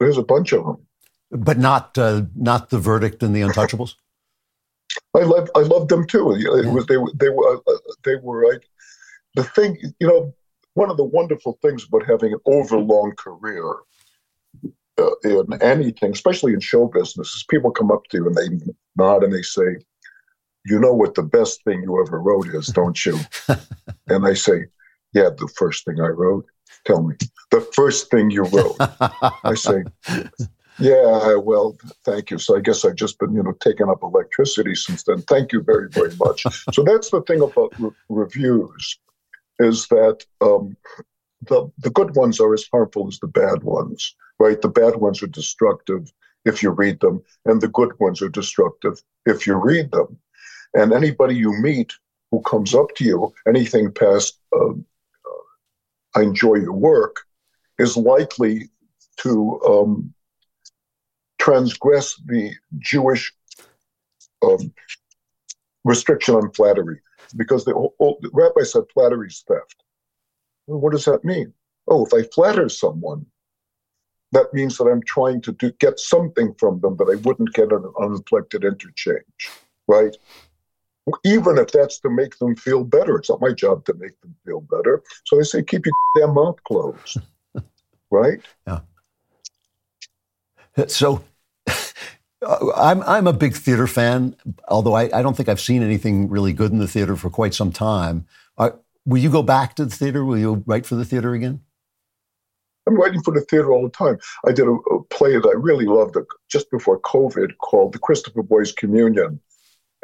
there's 0.00 0.18
a 0.18 0.22
bunch 0.22 0.52
of 0.52 0.64
them. 0.64 0.86
But 1.30 1.58
not 1.58 1.96
uh, 1.96 2.22
not 2.34 2.70
the 2.70 2.78
verdict 2.78 3.22
and 3.22 3.34
the 3.34 3.42
Untouchables. 3.42 3.94
I 5.14 5.20
love 5.20 5.48
I 5.54 5.60
loved 5.60 5.90
them 5.90 6.06
too. 6.06 6.32
It 6.32 6.40
yeah. 6.40 6.70
was 6.72 6.86
they 6.86 6.96
were 6.96 7.12
they 7.14 7.28
were 7.28 7.56
uh, 7.56 7.72
they 8.04 8.16
were 8.16 8.52
like 8.52 8.68
the 9.36 9.44
thing 9.44 9.78
you 10.00 10.06
know 10.06 10.34
one 10.74 10.90
of 10.90 10.96
the 10.96 11.04
wonderful 11.04 11.58
things 11.62 11.84
about 11.84 12.06
having 12.06 12.32
an 12.32 12.40
overlong 12.46 13.14
career 13.16 13.76
uh, 14.98 15.10
in 15.24 15.62
anything, 15.62 16.12
especially 16.12 16.52
in 16.52 16.60
show 16.60 16.86
business, 16.86 17.34
is 17.34 17.44
people 17.48 17.70
come 17.70 17.90
up 17.90 18.04
to 18.10 18.18
you 18.18 18.26
and 18.26 18.34
they 18.34 18.72
nod 18.96 19.24
and 19.24 19.32
they 19.32 19.42
say, 19.42 19.76
"You 20.64 20.78
know 20.78 20.92
what 20.92 21.14
the 21.14 21.22
best 21.22 21.62
thing 21.64 21.82
you 21.82 22.02
ever 22.06 22.20
wrote 22.20 22.48
is, 22.48 22.66
don't 22.74 23.04
you?" 23.04 23.18
and 24.08 24.26
I 24.26 24.34
say, 24.34 24.66
"Yeah, 25.12 25.30
the 25.30 25.50
first 25.56 25.84
thing 25.84 26.00
I 26.00 26.08
wrote." 26.08 26.46
Tell 26.84 27.02
me 27.02 27.14
the 27.52 27.60
first 27.60 28.10
thing 28.10 28.30
you 28.30 28.42
wrote. 28.44 28.76
I 29.44 29.54
say, 29.54 29.84
yeah, 30.78 31.36
well, 31.36 31.76
thank 32.04 32.30
you. 32.30 32.38
So 32.38 32.56
I 32.56 32.60
guess 32.60 32.84
I've 32.84 32.96
just 32.96 33.18
been, 33.18 33.34
you 33.34 33.42
know, 33.42 33.52
taking 33.60 33.88
up 33.88 34.02
electricity 34.02 34.74
since 34.74 35.04
then. 35.04 35.22
Thank 35.22 35.52
you 35.52 35.62
very, 35.62 35.88
very 35.90 36.12
much. 36.16 36.44
so 36.72 36.82
that's 36.82 37.10
the 37.10 37.22
thing 37.22 37.42
about 37.42 37.72
re- 37.78 37.90
reviews 38.08 38.98
is 39.62 39.86
that 39.88 40.24
um, 40.40 40.76
the 41.48 41.70
the 41.78 41.90
good 41.90 42.14
ones 42.16 42.40
are 42.40 42.52
as 42.54 42.66
harmful 42.70 43.08
as 43.08 43.18
the 43.18 43.26
bad 43.26 43.62
ones, 43.62 44.14
right? 44.38 44.60
The 44.60 44.68
bad 44.68 44.96
ones 44.96 45.22
are 45.22 45.28
destructive 45.28 46.12
if 46.44 46.62
you 46.62 46.70
read 46.70 47.00
them, 47.00 47.22
and 47.44 47.60
the 47.60 47.68
good 47.68 47.98
ones 48.00 48.20
are 48.22 48.28
destructive 48.28 49.02
if 49.26 49.46
you 49.46 49.54
read 49.54 49.90
them. 49.92 50.18
And 50.74 50.92
anybody 50.92 51.34
you 51.36 51.52
meet 51.60 51.92
who 52.30 52.40
comes 52.42 52.74
up 52.74 52.94
to 52.96 53.04
you, 53.04 53.32
anything 53.46 53.92
past 53.92 54.38
um, 54.54 54.84
uh, 55.26 56.18
"I 56.18 56.22
enjoy 56.22 56.56
your 56.56 56.72
work," 56.72 57.16
is 57.78 57.96
likely 57.96 58.70
to 59.18 59.60
um, 59.66 60.14
transgress 61.38 62.20
the 62.26 62.52
Jewish 62.78 63.32
um, 64.42 64.72
restriction 65.84 66.34
on 66.34 66.52
flattery 66.52 67.00
because 67.36 67.64
the, 67.64 67.72
the 67.98 68.30
rabbi 68.32 68.62
said 68.62 68.84
flattery 68.92 69.28
is 69.28 69.44
theft. 69.46 69.82
Well, 70.66 70.80
what 70.80 70.92
does 70.92 71.04
that 71.06 71.24
mean? 71.24 71.52
Oh, 71.88 72.06
if 72.06 72.14
I 72.14 72.22
flatter 72.34 72.68
someone, 72.68 73.26
that 74.32 74.52
means 74.54 74.78
that 74.78 74.84
I'm 74.84 75.02
trying 75.02 75.40
to 75.42 75.52
do, 75.52 75.72
get 75.72 75.98
something 75.98 76.54
from 76.58 76.80
them 76.80 76.96
that 76.96 77.10
I 77.10 77.16
wouldn't 77.26 77.52
get 77.52 77.72
an 77.72 77.84
unreflected 78.00 78.64
interchange, 78.64 79.50
right? 79.86 80.16
Even 81.24 81.58
if 81.58 81.72
that's 81.72 81.98
to 82.00 82.10
make 82.10 82.38
them 82.38 82.56
feel 82.56 82.84
better, 82.84 83.16
it's 83.16 83.28
not 83.28 83.40
my 83.40 83.52
job 83.52 83.84
to 83.86 83.94
make 83.94 84.18
them 84.20 84.34
feel 84.46 84.60
better. 84.60 85.02
So 85.26 85.38
I 85.38 85.42
say, 85.42 85.62
keep 85.62 85.84
your 85.84 85.92
damn 86.16 86.34
mouth 86.34 86.62
closed, 86.64 87.18
right? 88.10 88.40
Yeah. 88.66 88.80
So 90.86 91.22
I'm 92.76 93.02
I'm 93.02 93.26
a 93.26 93.32
big 93.32 93.54
theater 93.54 93.86
fan, 93.86 94.36
although 94.68 94.94
I, 94.94 95.04
I 95.16 95.22
don't 95.22 95.36
think 95.36 95.48
I've 95.48 95.60
seen 95.60 95.82
anything 95.82 96.28
really 96.28 96.52
good 96.52 96.72
in 96.72 96.78
the 96.78 96.88
theater 96.88 97.16
for 97.16 97.30
quite 97.30 97.54
some 97.54 97.72
time. 97.72 98.26
Uh, 98.58 98.70
will 99.06 99.18
you 99.18 99.30
go 99.30 99.42
back 99.42 99.74
to 99.76 99.84
the 99.84 99.94
theater? 99.94 100.24
Will 100.24 100.38
you 100.38 100.62
write 100.66 100.86
for 100.86 100.94
the 100.96 101.04
theater 101.04 101.34
again? 101.34 101.60
I'm 102.86 102.96
writing 102.96 103.22
for 103.22 103.32
the 103.32 103.42
theater 103.42 103.70
all 103.72 103.82
the 103.82 103.90
time. 103.90 104.18
I 104.46 104.52
did 104.52 104.66
a, 104.66 104.72
a 104.72 105.04
play 105.04 105.34
that 105.34 105.46
I 105.46 105.56
really 105.56 105.86
loved 105.86 106.16
uh, 106.16 106.22
just 106.50 106.70
before 106.70 107.00
COVID 107.00 107.56
called 107.58 107.92
The 107.92 107.98
Christopher 107.98 108.42
Boys 108.42 108.72
Communion. 108.72 109.40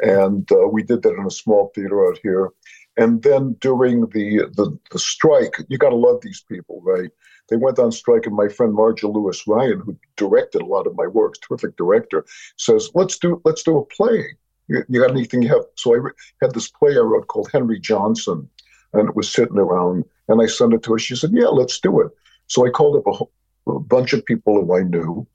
And 0.01 0.49
uh, 0.51 0.67
we 0.67 0.83
did 0.83 1.01
that 1.03 1.15
in 1.15 1.25
a 1.25 1.31
small 1.31 1.71
theater 1.75 2.07
out 2.07 2.19
here. 2.23 2.49
And 2.95 3.21
then 3.23 3.57
during 3.59 4.01
the, 4.07 4.49
the, 4.55 4.77
the 4.91 4.99
strike, 4.99 5.55
you 5.67 5.77
got 5.77 5.89
to 5.89 5.95
love 5.95 6.21
these 6.21 6.43
people, 6.47 6.81
right? 6.83 7.09
They 7.49 7.57
went 7.57 7.79
on 7.79 7.91
strike, 7.91 8.25
and 8.25 8.35
my 8.35 8.47
friend 8.47 8.73
Marja 8.73 9.11
Lewis 9.11 9.47
Ryan, 9.47 9.79
who 9.79 9.97
directed 10.15 10.61
a 10.61 10.65
lot 10.65 10.87
of 10.87 10.95
my 10.95 11.07
works, 11.07 11.39
terrific 11.39 11.75
director, 11.77 12.25
says, 12.57 12.91
"Let's 12.93 13.17
do 13.17 13.41
let's 13.45 13.63
do 13.63 13.77
a 13.77 13.85
play. 13.85 14.37
You, 14.67 14.83
you 14.87 15.01
got 15.01 15.11
anything 15.11 15.41
you 15.41 15.49
have?" 15.49 15.65
So 15.75 15.93
I 15.93 15.97
re- 15.97 16.11
had 16.41 16.53
this 16.53 16.69
play 16.69 16.95
I 16.95 17.01
wrote 17.01 17.27
called 17.27 17.49
Henry 17.51 17.79
Johnson, 17.79 18.49
and 18.93 19.09
it 19.09 19.15
was 19.15 19.31
sitting 19.31 19.57
around, 19.57 20.05
and 20.27 20.41
I 20.41 20.45
sent 20.45 20.73
it 20.73 20.83
to 20.83 20.93
her. 20.93 20.99
She 20.99 21.15
said, 21.15 21.31
"Yeah, 21.33 21.47
let's 21.47 21.79
do 21.79 21.99
it." 22.01 22.11
So 22.47 22.65
I 22.65 22.69
called 22.69 22.97
up 22.97 23.29
a, 23.67 23.71
a 23.71 23.79
bunch 23.79 24.13
of 24.13 24.25
people 24.25 24.61
who 24.63 24.75
I 24.75 24.83
knew, 24.83 25.27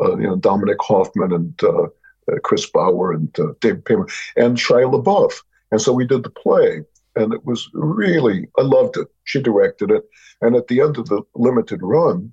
uh, 0.00 0.16
you 0.16 0.26
know, 0.26 0.36
Dominic 0.36 0.78
Hoffman 0.80 1.32
and 1.32 1.62
uh, 1.62 1.82
uh, 1.82 2.38
Chris 2.42 2.66
Bauer 2.66 3.12
and 3.12 3.38
uh, 3.38 3.52
David 3.60 3.84
Paymer 3.84 4.08
and 4.36 4.56
Shia 4.56 4.90
LaBeouf, 4.90 5.42
and 5.70 5.80
so 5.80 5.92
we 5.92 6.06
did 6.06 6.22
the 6.22 6.30
play 6.30 6.84
and 7.16 7.32
it 7.32 7.44
was 7.44 7.68
really 7.74 8.48
I 8.58 8.62
loved 8.62 8.96
it. 8.96 9.08
She 9.24 9.40
directed 9.40 9.90
it, 9.90 10.04
and 10.40 10.56
at 10.56 10.68
the 10.68 10.80
end 10.80 10.98
of 10.98 11.08
the 11.08 11.22
limited 11.34 11.80
run, 11.82 12.32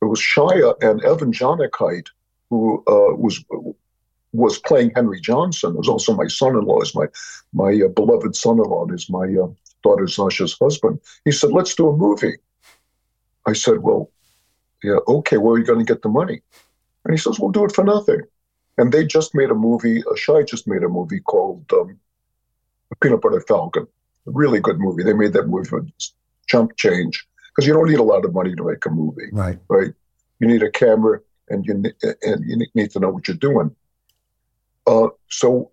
it 0.00 0.06
was 0.06 0.20
Shia 0.20 0.74
and 0.82 1.02
Evan 1.04 1.32
Jonigkeit 1.32 2.06
who 2.52 2.84
uh, 2.86 3.16
was 3.16 3.42
was 4.32 4.58
playing 4.58 4.92
Henry 4.94 5.20
Johnson. 5.20 5.70
It 5.72 5.78
was 5.78 5.88
also 5.88 6.14
my 6.14 6.26
son-in-law, 6.26 6.80
is 6.82 6.94
my 6.94 7.06
my 7.54 7.72
uh, 7.84 7.88
beloved 7.88 8.36
son-in-law, 8.36 8.88
is 8.92 9.08
my 9.08 9.26
uh, 9.42 9.48
daughter 9.82 10.06
Sasha's 10.06 10.56
husband. 10.60 11.00
He 11.24 11.32
said, 11.32 11.50
"Let's 11.50 11.74
do 11.74 11.88
a 11.88 11.96
movie." 11.96 12.36
I 13.46 13.54
said, 13.54 13.78
"Well, 13.78 14.10
yeah, 14.82 14.98
okay. 15.08 15.38
Where 15.38 15.54
are 15.54 15.58
you 15.58 15.64
going 15.64 15.84
to 15.84 15.92
get 15.92 16.02
the 16.02 16.10
money?" 16.10 16.42
And 17.04 17.14
he 17.14 17.18
says, 17.18 17.40
"We'll 17.40 17.52
do 17.52 17.64
it 17.64 17.74
for 17.74 17.84
nothing." 17.84 18.20
And 18.76 18.92
they 18.92 19.06
just 19.06 19.34
made 19.34 19.50
a 19.50 19.54
movie. 19.54 20.02
Uh, 20.04 20.14
Shia 20.14 20.46
just 20.46 20.68
made 20.68 20.82
a 20.82 20.88
movie 20.88 21.20
called 21.20 21.64
um, 21.72 21.98
Peanut 23.00 23.20
Butter 23.20 23.40
Falcon. 23.40 23.86
A 24.26 24.30
really 24.30 24.60
good 24.60 24.78
movie. 24.78 25.02
They 25.02 25.12
made 25.12 25.32
that 25.32 25.48
movie 25.48 25.68
for 25.68 25.84
chump 26.46 26.76
change 26.76 27.26
because 27.50 27.66
you 27.66 27.72
don't 27.72 27.88
need 27.88 27.98
a 27.98 28.04
lot 28.04 28.24
of 28.24 28.32
money 28.32 28.54
to 28.54 28.64
make 28.64 28.84
a 28.86 28.90
movie. 28.90 29.28
Right. 29.32 29.58
Right. 29.68 29.92
You 30.38 30.46
need 30.46 30.62
a 30.62 30.70
camera 30.70 31.20
and 31.48 31.64
you 31.66 31.74
and 32.22 32.44
you 32.44 32.66
need 32.74 32.90
to 32.92 33.00
know 33.00 33.10
what 33.10 33.28
you're 33.28 33.36
doing. 33.36 33.74
Uh, 34.86 35.08
so 35.28 35.70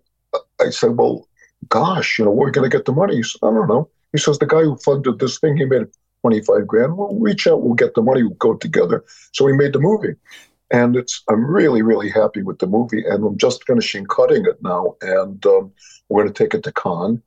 I 0.60 0.70
said, 0.70 0.96
well, 0.96 1.28
gosh, 1.68 2.18
you 2.18 2.24
know, 2.24 2.30
where 2.30 2.46
are 2.46 2.50
we 2.50 2.52
going 2.52 2.70
to 2.70 2.76
get 2.76 2.84
the 2.84 2.92
money? 2.92 3.16
He 3.16 3.22
said, 3.22 3.40
I 3.42 3.50
don't 3.50 3.68
know. 3.68 3.88
He 4.12 4.18
says 4.18 4.38
the 4.38 4.46
guy 4.46 4.62
who 4.62 4.76
funded 4.76 5.18
this 5.18 5.38
thing, 5.38 5.56
he 5.56 5.64
made 5.64 5.86
25 6.22 6.66
grand. 6.66 6.96
We'll 6.96 7.18
reach 7.18 7.46
out, 7.46 7.62
we'll 7.62 7.74
get 7.74 7.94
the 7.94 8.02
money, 8.02 8.22
we'll 8.22 8.34
go 8.34 8.54
together. 8.54 9.04
So 9.32 9.44
we 9.44 9.52
made 9.52 9.72
the 9.72 9.80
movie. 9.80 10.14
And 10.70 10.96
it's 10.96 11.22
I'm 11.28 11.44
really, 11.44 11.82
really 11.82 12.10
happy 12.10 12.42
with 12.42 12.58
the 12.58 12.66
movie. 12.66 13.04
And 13.04 13.24
I'm 13.24 13.36
just 13.36 13.66
finishing 13.66 14.06
cutting 14.06 14.46
it 14.46 14.62
now. 14.62 14.96
And 15.02 15.44
um, 15.46 15.72
we're 16.08 16.22
going 16.22 16.32
to 16.32 16.44
take 16.44 16.54
it 16.54 16.62
to 16.64 16.72
Cannes. 16.72 17.22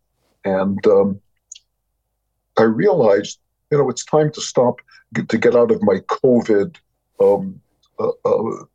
And 0.46 0.86
um, 0.88 1.22
I 2.58 2.64
realized, 2.64 3.40
you 3.72 3.78
know, 3.78 3.90
it's 3.90 4.06
time 4.06 4.32
to 4.34 4.42
stop, 4.42 4.80
to 5.16 5.38
get 5.38 5.56
out 5.56 5.72
of 5.72 5.82
my 5.82 5.98
COVID, 6.00 6.76
um, 7.20 7.60
uh, 8.00 8.10
uh, 8.26 8.66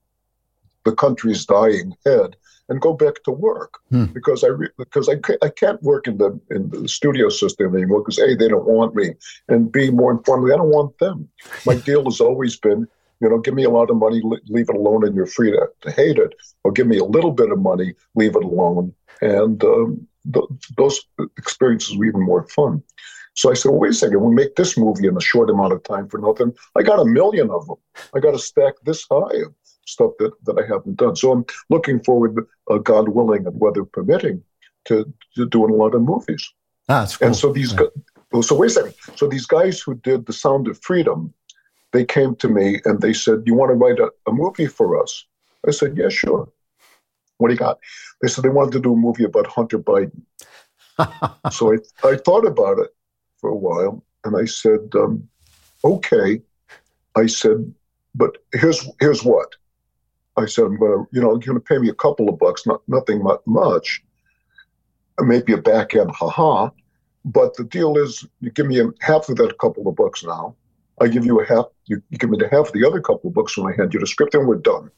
the 0.84 0.94
country's 0.94 1.44
dying 1.44 1.94
head, 2.04 2.36
and 2.68 2.80
go 2.80 2.92
back 2.92 3.22
to 3.24 3.30
work 3.30 3.78
hmm. 3.90 4.06
because 4.06 4.44
I 4.44 4.48
re- 4.48 4.70
because 4.76 5.08
I, 5.08 5.16
ca- 5.16 5.38
I 5.42 5.48
can't 5.48 5.82
work 5.82 6.06
in 6.06 6.18
the 6.18 6.38
in 6.50 6.68
the 6.70 6.88
studio 6.88 7.28
system 7.28 7.74
anymore 7.74 8.00
because 8.00 8.18
a 8.18 8.34
they 8.34 8.48
don't 8.48 8.66
want 8.66 8.94
me 8.94 9.14
and 9.48 9.72
b 9.72 9.90
more 9.90 10.10
importantly 10.10 10.52
I 10.52 10.56
don't 10.56 10.70
want 10.70 10.98
them. 10.98 11.28
My 11.64 11.74
deal 11.88 12.04
has 12.04 12.20
always 12.20 12.56
been 12.56 12.86
You 13.20 13.28
know, 13.28 13.38
give 13.38 13.54
me 13.54 13.64
a 13.64 13.70
lot 13.70 13.90
of 13.90 13.96
money, 13.96 14.22
leave 14.48 14.68
it 14.68 14.76
alone, 14.76 15.04
and 15.06 15.14
you're 15.14 15.26
free 15.26 15.50
to, 15.50 15.68
to 15.82 15.90
hate 15.90 16.18
it. 16.18 16.34
Or 16.64 16.72
give 16.72 16.86
me 16.86 16.98
a 16.98 17.04
little 17.04 17.32
bit 17.32 17.50
of 17.50 17.58
money, 17.58 17.94
leave 18.14 18.36
it 18.36 18.44
alone. 18.44 18.94
And 19.20 19.62
um, 19.64 20.06
th- 20.32 20.46
those 20.76 21.00
experiences 21.36 21.96
were 21.96 22.06
even 22.06 22.22
more 22.22 22.46
fun. 22.48 22.82
So 23.34 23.50
I 23.50 23.54
said, 23.54 23.70
well, 23.70 23.80
wait 23.80 23.92
a 23.92 23.94
second, 23.94 24.20
we 24.20 24.34
make 24.34 24.56
this 24.56 24.76
movie 24.76 25.06
in 25.06 25.16
a 25.16 25.20
short 25.20 25.48
amount 25.48 25.72
of 25.72 25.82
time 25.84 26.08
for 26.08 26.18
nothing. 26.18 26.52
I 26.76 26.82
got 26.82 27.00
a 27.00 27.04
million 27.04 27.50
of 27.50 27.66
them. 27.66 27.76
I 28.14 28.20
got 28.20 28.34
a 28.34 28.38
stack 28.38 28.74
this 28.84 29.06
high 29.08 29.42
of 29.46 29.54
stuff 29.86 30.12
that, 30.18 30.32
that 30.44 30.58
I 30.58 30.66
haven't 30.66 30.96
done. 30.96 31.14
So 31.14 31.32
I'm 31.32 31.44
looking 31.70 32.02
forward, 32.02 32.46
uh, 32.68 32.78
God 32.78 33.08
willing 33.08 33.46
and 33.46 33.60
weather 33.60 33.84
permitting, 33.84 34.42
to, 34.86 35.12
to 35.36 35.46
doing 35.46 35.72
a 35.72 35.76
lot 35.76 35.94
of 35.94 36.02
movies. 36.02 36.52
Ah, 36.88 37.00
that's 37.00 37.16
cool. 37.16 37.28
And 37.28 37.36
so 37.36 37.52
these, 37.52 37.74
yeah. 37.74 38.40
so 38.40 38.56
wait 38.56 38.68
a 38.68 38.70
second. 38.70 38.94
So 39.16 39.28
these 39.28 39.46
guys 39.46 39.80
who 39.80 39.94
did 39.94 40.26
The 40.26 40.32
Sound 40.32 40.66
of 40.66 40.80
Freedom, 40.82 41.32
they 41.92 42.04
came 42.04 42.36
to 42.36 42.48
me 42.48 42.80
and 42.84 43.00
they 43.00 43.12
said, 43.12 43.42
"You 43.46 43.54
want 43.54 43.70
to 43.70 43.74
write 43.74 43.98
a, 43.98 44.10
a 44.26 44.32
movie 44.32 44.66
for 44.66 45.00
us?" 45.02 45.24
I 45.66 45.70
said, 45.70 45.96
"Yeah, 45.96 46.08
sure." 46.08 46.48
What 47.38 47.48
do 47.48 47.54
you 47.54 47.58
got? 47.58 47.78
They 48.20 48.28
said 48.28 48.44
they 48.44 48.48
wanted 48.48 48.72
to 48.72 48.80
do 48.80 48.92
a 48.92 48.96
movie 48.96 49.24
about 49.24 49.46
Hunter 49.46 49.78
Biden. 49.78 50.22
so 51.52 51.72
I, 51.72 52.08
I 52.08 52.16
thought 52.16 52.46
about 52.46 52.78
it 52.78 52.94
for 53.36 53.50
a 53.50 53.56
while, 53.56 54.04
and 54.24 54.36
I 54.36 54.44
said, 54.44 54.90
um, 54.94 55.28
"Okay." 55.84 56.42
I 57.16 57.26
said, 57.26 57.72
"But 58.14 58.38
here's 58.52 58.86
here's 59.00 59.24
what." 59.24 59.54
I 60.36 60.46
said, 60.46 60.64
"I'm 60.64 60.78
going 60.78 60.92
to, 60.92 61.08
you 61.12 61.20
know, 61.20 61.30
you're 61.30 61.54
going 61.54 61.54
to 61.54 61.60
pay 61.60 61.78
me 61.78 61.88
a 61.88 61.94
couple 61.94 62.28
of 62.28 62.38
bucks, 62.38 62.66
not 62.66 62.82
nothing 62.86 63.24
much, 63.46 64.02
maybe 65.20 65.52
a 65.52 65.58
back 65.58 65.94
end, 65.94 66.10
haha." 66.10 66.70
But 67.24 67.56
the 67.56 67.64
deal 67.64 67.98
is, 67.98 68.26
you 68.40 68.50
give 68.50 68.66
me 68.66 68.80
half 69.00 69.28
of 69.28 69.36
that 69.36 69.58
couple 69.58 69.86
of 69.88 69.96
bucks 69.96 70.24
now. 70.24 70.54
I 71.00 71.08
give 71.08 71.24
you 71.24 71.40
a 71.40 71.46
half. 71.46 71.66
You, 71.86 72.02
you 72.10 72.18
give 72.18 72.30
me 72.30 72.38
the 72.38 72.48
half 72.48 72.68
of 72.68 72.72
the 72.72 72.86
other 72.86 73.00
couple 73.00 73.28
of 73.28 73.34
books 73.34 73.56
when 73.56 73.72
I 73.72 73.76
hand 73.76 73.94
you 73.94 74.00
the 74.00 74.06
script, 74.06 74.34
and 74.34 74.46
we're 74.46 74.56
done. 74.56 74.90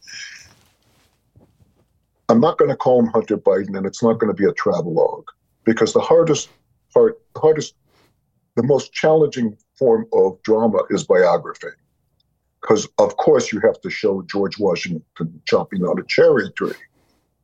I'm 2.28 2.40
not 2.40 2.58
going 2.58 2.70
to 2.70 2.76
call 2.76 3.00
him 3.00 3.08
Hunter 3.08 3.36
Biden, 3.36 3.76
and 3.76 3.86
it's 3.86 4.02
not 4.02 4.18
going 4.18 4.34
to 4.34 4.40
be 4.40 4.48
a 4.48 4.52
travelogue 4.52 5.26
because 5.64 5.92
the 5.92 6.00
hardest 6.00 6.48
part, 6.94 7.20
the 7.34 7.40
hardest, 7.40 7.74
the 8.54 8.62
most 8.62 8.92
challenging 8.92 9.56
form 9.76 10.06
of 10.12 10.40
drama 10.42 10.82
is 10.90 11.04
biography. 11.04 11.68
Because 12.60 12.86
of 12.98 13.16
course 13.16 13.52
you 13.52 13.60
have 13.60 13.80
to 13.80 13.90
show 13.90 14.22
George 14.22 14.58
Washington 14.58 15.42
chopping 15.46 15.82
down 15.82 15.98
a 15.98 16.04
cherry 16.04 16.50
tree, 16.52 16.74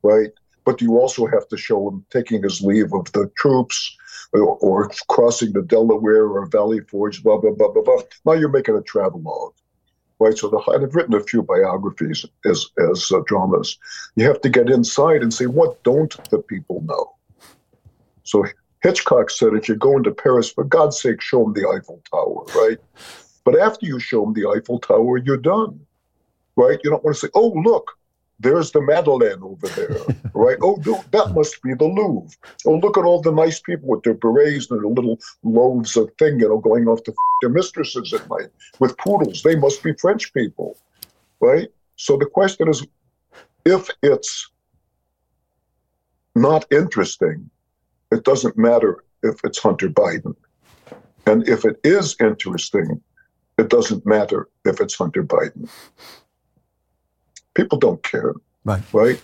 right? 0.03 0.31
But 0.67 0.83
you 0.83 0.99
also 0.99 1.27
have 1.27 1.49
to 1.49 1.57
show 1.57 1.89
him 1.89 2.05
taking 2.11 2.43
his 2.43 2.61
leave 2.61 2.93
of 2.93 3.11
the 3.13 3.31
troops, 3.39 3.97
or, 4.33 4.57
or 4.57 4.91
crossing 5.09 5.53
the 5.53 5.63
Delaware 5.63 6.27
or 6.27 6.45
Valley 6.47 6.81
Forge, 6.81 7.23
blah, 7.23 7.39
blah, 7.39 7.53
blah, 7.53 7.71
blah, 7.73 7.83
blah. 7.83 8.03
Now 8.25 8.33
you're 8.33 8.49
making 8.49 8.77
a 8.77 8.83
travelogue, 8.83 9.55
right? 10.19 10.37
So 10.37 10.49
the, 10.49 10.59
I've 10.73 10.95
written 10.95 11.15
a 11.15 11.21
few 11.21 11.43
biographies 11.43 12.27
as, 12.45 12.67
as 12.91 13.11
uh, 13.13 13.21
dramas. 13.27 13.79
You 14.17 14.27
have 14.27 14.41
to 14.41 14.49
get 14.49 14.69
inside 14.69 15.23
and 15.23 15.33
say, 15.33 15.47
what 15.47 15.83
don't 15.85 16.15
the 16.31 16.39
people 16.39 16.83
know? 16.83 17.15
So 18.25 18.45
Hitchcock 18.83 19.31
said, 19.31 19.55
if 19.55 19.69
you're 19.69 19.77
going 19.77 20.03
to 20.03 20.11
Paris, 20.11 20.51
for 20.51 20.65
God's 20.65 21.01
sake, 21.01 21.21
show 21.21 21.45
them 21.45 21.53
the 21.53 21.69
Eiffel 21.69 22.03
Tower, 22.11 22.45
right? 22.61 22.79
But 23.45 23.59
after 23.59 23.87
you 23.87 24.01
show 24.01 24.25
them 24.25 24.35
the 24.35 24.49
Eiffel 24.49 24.81
Tower, 24.81 25.19
you're 25.19 25.37
done, 25.37 25.87
right? 26.57 26.81
You 26.83 26.91
don't 26.91 27.05
want 27.05 27.15
to 27.17 27.21
say, 27.21 27.31
oh, 27.35 27.51
look, 27.65 27.96
there's 28.39 28.73
the 28.73 28.83
Madeleine 28.83 29.43
over 29.43 29.69
there, 29.69 29.97
right? 30.35 30.59
Oh, 30.63 30.77
that 31.11 31.33
must 31.35 31.63
be 31.63 31.75
the 31.75 31.87
Louvre. 31.87 32.37
Oh, 32.67 32.77
look 32.77 32.99
at 32.99 33.05
all 33.05 33.21
the 33.21 33.33
nice 33.33 33.61
people 33.61 33.89
with 33.89 34.03
their 34.03 34.15
berets 34.15 34.71
and 34.71 34.81
their 34.81 34.91
little 34.91 35.19
loaves 35.43 35.97
of 35.97 36.11
thing, 36.19 36.41
you 36.41 36.49
know, 36.49 36.59
going 36.59 36.87
off 36.87 37.03
to 37.05 37.13
f- 37.13 37.17
their 37.41 37.51
mistresses 37.51 38.13
at 38.13 38.29
night 38.29 38.51
with 38.79 38.97
poodles. 38.99 39.43
They 39.43 39.57
must 39.57 39.83
be 39.83 39.95
French 39.95 40.33
people, 40.35 40.77
right? 41.41 41.69
So 41.97 42.17
the 42.17 42.27
question 42.27 42.69
is, 42.69 42.87
if 43.65 43.89
it's 44.03 44.51
not 46.35 46.67
interesting, 46.71 47.51
it 48.13 48.25
doesn't 48.25 48.57
matter 48.59 49.03
if 49.23 49.41
it's 49.45 49.59
Hunter 49.59 49.89
Biden. 49.89 50.37
And 51.27 51.49
if 51.49 51.65
it 51.65 51.81
is 51.83 52.15
interesting, 52.21 53.01
it 53.59 53.69
doesn't 53.69 54.07
matter 54.07 54.49
if 54.65 54.81
it's 54.81 54.95
Hunter 54.95 55.25
Biden. 55.25 55.69
People 57.57 57.79
don't 57.79 58.03
care. 58.03 58.35
Right. 58.65 58.83
Right. 58.93 59.23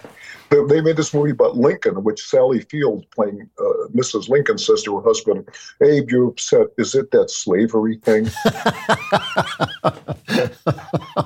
They, 0.51 0.59
they 0.68 0.81
made 0.81 0.97
this 0.97 1.12
movie 1.12 1.33
about 1.33 1.57
Lincoln, 1.57 1.97
in 1.97 2.05
which 2.05 2.23
Sally 2.23 2.61
Field, 2.61 3.05
playing 3.11 3.49
uh, 3.59 3.88
Mrs. 3.95 4.29
Lincoln, 4.29 4.57
says 4.59 4.83
to 4.85 4.97
her 4.97 5.03
husband, 5.03 5.49
Abe, 5.83 6.11
you're 6.11 6.29
upset. 6.29 6.68
Is 6.79 6.95
it 6.95 7.11
that 7.11 7.31
slavery 7.31 7.97
thing? 7.97 8.27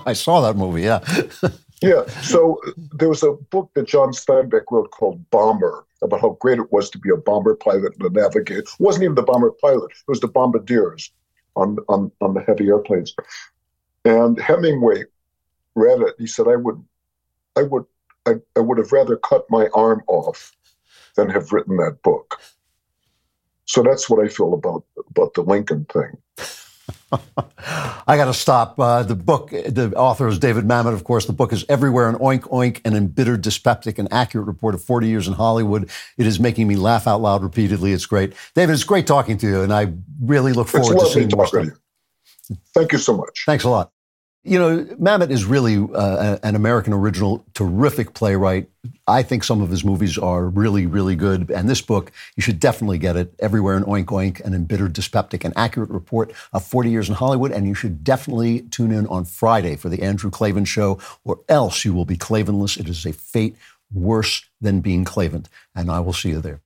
I 0.06 0.14
saw 0.14 0.40
that 0.40 0.56
movie, 0.56 0.82
yeah. 0.82 1.00
yeah. 1.82 2.06
So 2.22 2.60
there 2.92 3.08
was 3.08 3.22
a 3.22 3.32
book 3.32 3.70
that 3.74 3.86
John 3.86 4.12
Steinbeck 4.12 4.62
wrote 4.70 4.90
called 4.92 5.28
Bomber 5.30 5.84
about 6.02 6.20
how 6.20 6.38
great 6.40 6.58
it 6.58 6.72
was 6.72 6.88
to 6.90 6.98
be 6.98 7.10
a 7.10 7.16
bomber 7.16 7.54
pilot 7.54 7.94
and 7.98 8.16
a 8.16 8.20
navigator. 8.20 8.60
It 8.60 8.68
wasn't 8.78 9.04
even 9.04 9.14
the 9.16 9.22
bomber 9.22 9.50
pilot, 9.50 9.90
it 9.90 10.08
was 10.08 10.20
the 10.20 10.28
bombardiers 10.28 11.10
on, 11.56 11.78
on, 11.88 12.10
on 12.20 12.34
the 12.34 12.42
heavy 12.42 12.68
airplanes. 12.68 13.14
And 14.04 14.40
Hemingway 14.40 15.04
read 15.74 16.00
it. 16.00 16.14
He 16.18 16.26
said, 16.26 16.46
I 16.48 16.56
would 16.56 16.82
I 17.56 17.62
would 17.62 17.84
I, 18.26 18.34
I 18.56 18.60
would 18.60 18.78
have 18.78 18.92
rather 18.92 19.16
cut 19.16 19.46
my 19.50 19.68
arm 19.74 20.02
off 20.08 20.52
than 21.16 21.30
have 21.30 21.52
written 21.52 21.76
that 21.78 22.02
book. 22.02 22.40
So 23.64 23.82
that's 23.82 24.08
what 24.08 24.24
I 24.24 24.28
feel 24.28 24.54
about 24.54 24.84
about 25.10 25.34
the 25.34 25.42
Lincoln 25.42 25.86
thing. 25.86 26.18
I 27.12 28.16
got 28.16 28.26
to 28.26 28.34
stop. 28.34 28.78
Uh, 28.78 29.02
the 29.02 29.14
book, 29.14 29.50
the 29.50 29.92
author 29.96 30.28
is 30.28 30.38
David 30.38 30.64
Mamet, 30.64 30.92
of 30.92 31.04
course. 31.04 31.26
The 31.26 31.32
book 31.32 31.52
is 31.52 31.64
Everywhere 31.68 32.08
an 32.08 32.16
Oink 32.16 32.42
Oink, 32.42 32.80
an 32.84 32.94
embittered, 32.94 33.42
dyspeptic, 33.42 33.98
and 33.98 34.12
accurate 34.12 34.46
report 34.46 34.74
of 34.74 34.82
40 34.82 35.08
years 35.08 35.26
in 35.26 35.34
Hollywood. 35.34 35.90
It 36.16 36.26
is 36.26 36.38
making 36.38 36.68
me 36.68 36.76
laugh 36.76 37.06
out 37.06 37.20
loud 37.20 37.42
repeatedly. 37.42 37.92
It's 37.92 38.06
great. 38.06 38.34
David, 38.54 38.72
it's 38.72 38.84
great 38.84 39.06
talking 39.06 39.38
to 39.38 39.46
you, 39.46 39.62
and 39.62 39.72
I 39.72 39.92
really 40.20 40.52
look 40.52 40.68
forward 40.68 40.98
to 40.98 41.06
seeing 41.06 41.30
more 41.34 41.46
stuff. 41.46 41.68
Thank 42.74 42.92
you 42.92 42.98
so 42.98 43.16
much. 43.16 43.44
Thanks 43.46 43.64
a 43.64 43.70
lot. 43.70 43.92
You 44.46 44.60
know, 44.60 44.84
Mamet 44.94 45.30
is 45.30 45.44
really 45.44 45.76
uh, 45.92 46.38
an 46.44 46.54
American 46.54 46.92
original, 46.92 47.44
terrific 47.52 48.14
playwright. 48.14 48.70
I 49.08 49.24
think 49.24 49.42
some 49.42 49.60
of 49.60 49.70
his 49.70 49.84
movies 49.84 50.16
are 50.16 50.46
really, 50.48 50.86
really 50.86 51.16
good. 51.16 51.50
And 51.50 51.68
this 51.68 51.80
book, 51.80 52.12
you 52.36 52.42
should 52.42 52.60
definitely 52.60 52.98
get 52.98 53.16
it. 53.16 53.34
Everywhere 53.40 53.76
an 53.76 53.82
Oink 53.82 54.04
Oink, 54.04 54.40
an 54.44 54.54
embittered, 54.54 54.92
dyspeptic, 54.92 55.42
and 55.42 55.52
accurate 55.56 55.90
report 55.90 56.32
of 56.52 56.64
40 56.64 56.90
years 56.90 57.08
in 57.08 57.16
Hollywood. 57.16 57.50
And 57.50 57.66
you 57.66 57.74
should 57.74 58.04
definitely 58.04 58.60
tune 58.60 58.92
in 58.92 59.08
on 59.08 59.24
Friday 59.24 59.74
for 59.74 59.88
the 59.88 60.02
Andrew 60.02 60.30
Klavan 60.30 60.64
Show, 60.64 61.00
or 61.24 61.40
else 61.48 61.84
you 61.84 61.92
will 61.92 62.04
be 62.04 62.16
Klavanless. 62.16 62.78
It 62.78 62.88
is 62.88 63.04
a 63.04 63.12
fate 63.12 63.56
worse 63.92 64.44
than 64.60 64.80
being 64.80 65.04
Klavan. 65.04 65.46
And 65.74 65.90
I 65.90 65.98
will 65.98 66.12
see 66.12 66.28
you 66.28 66.40
there. 66.40 66.60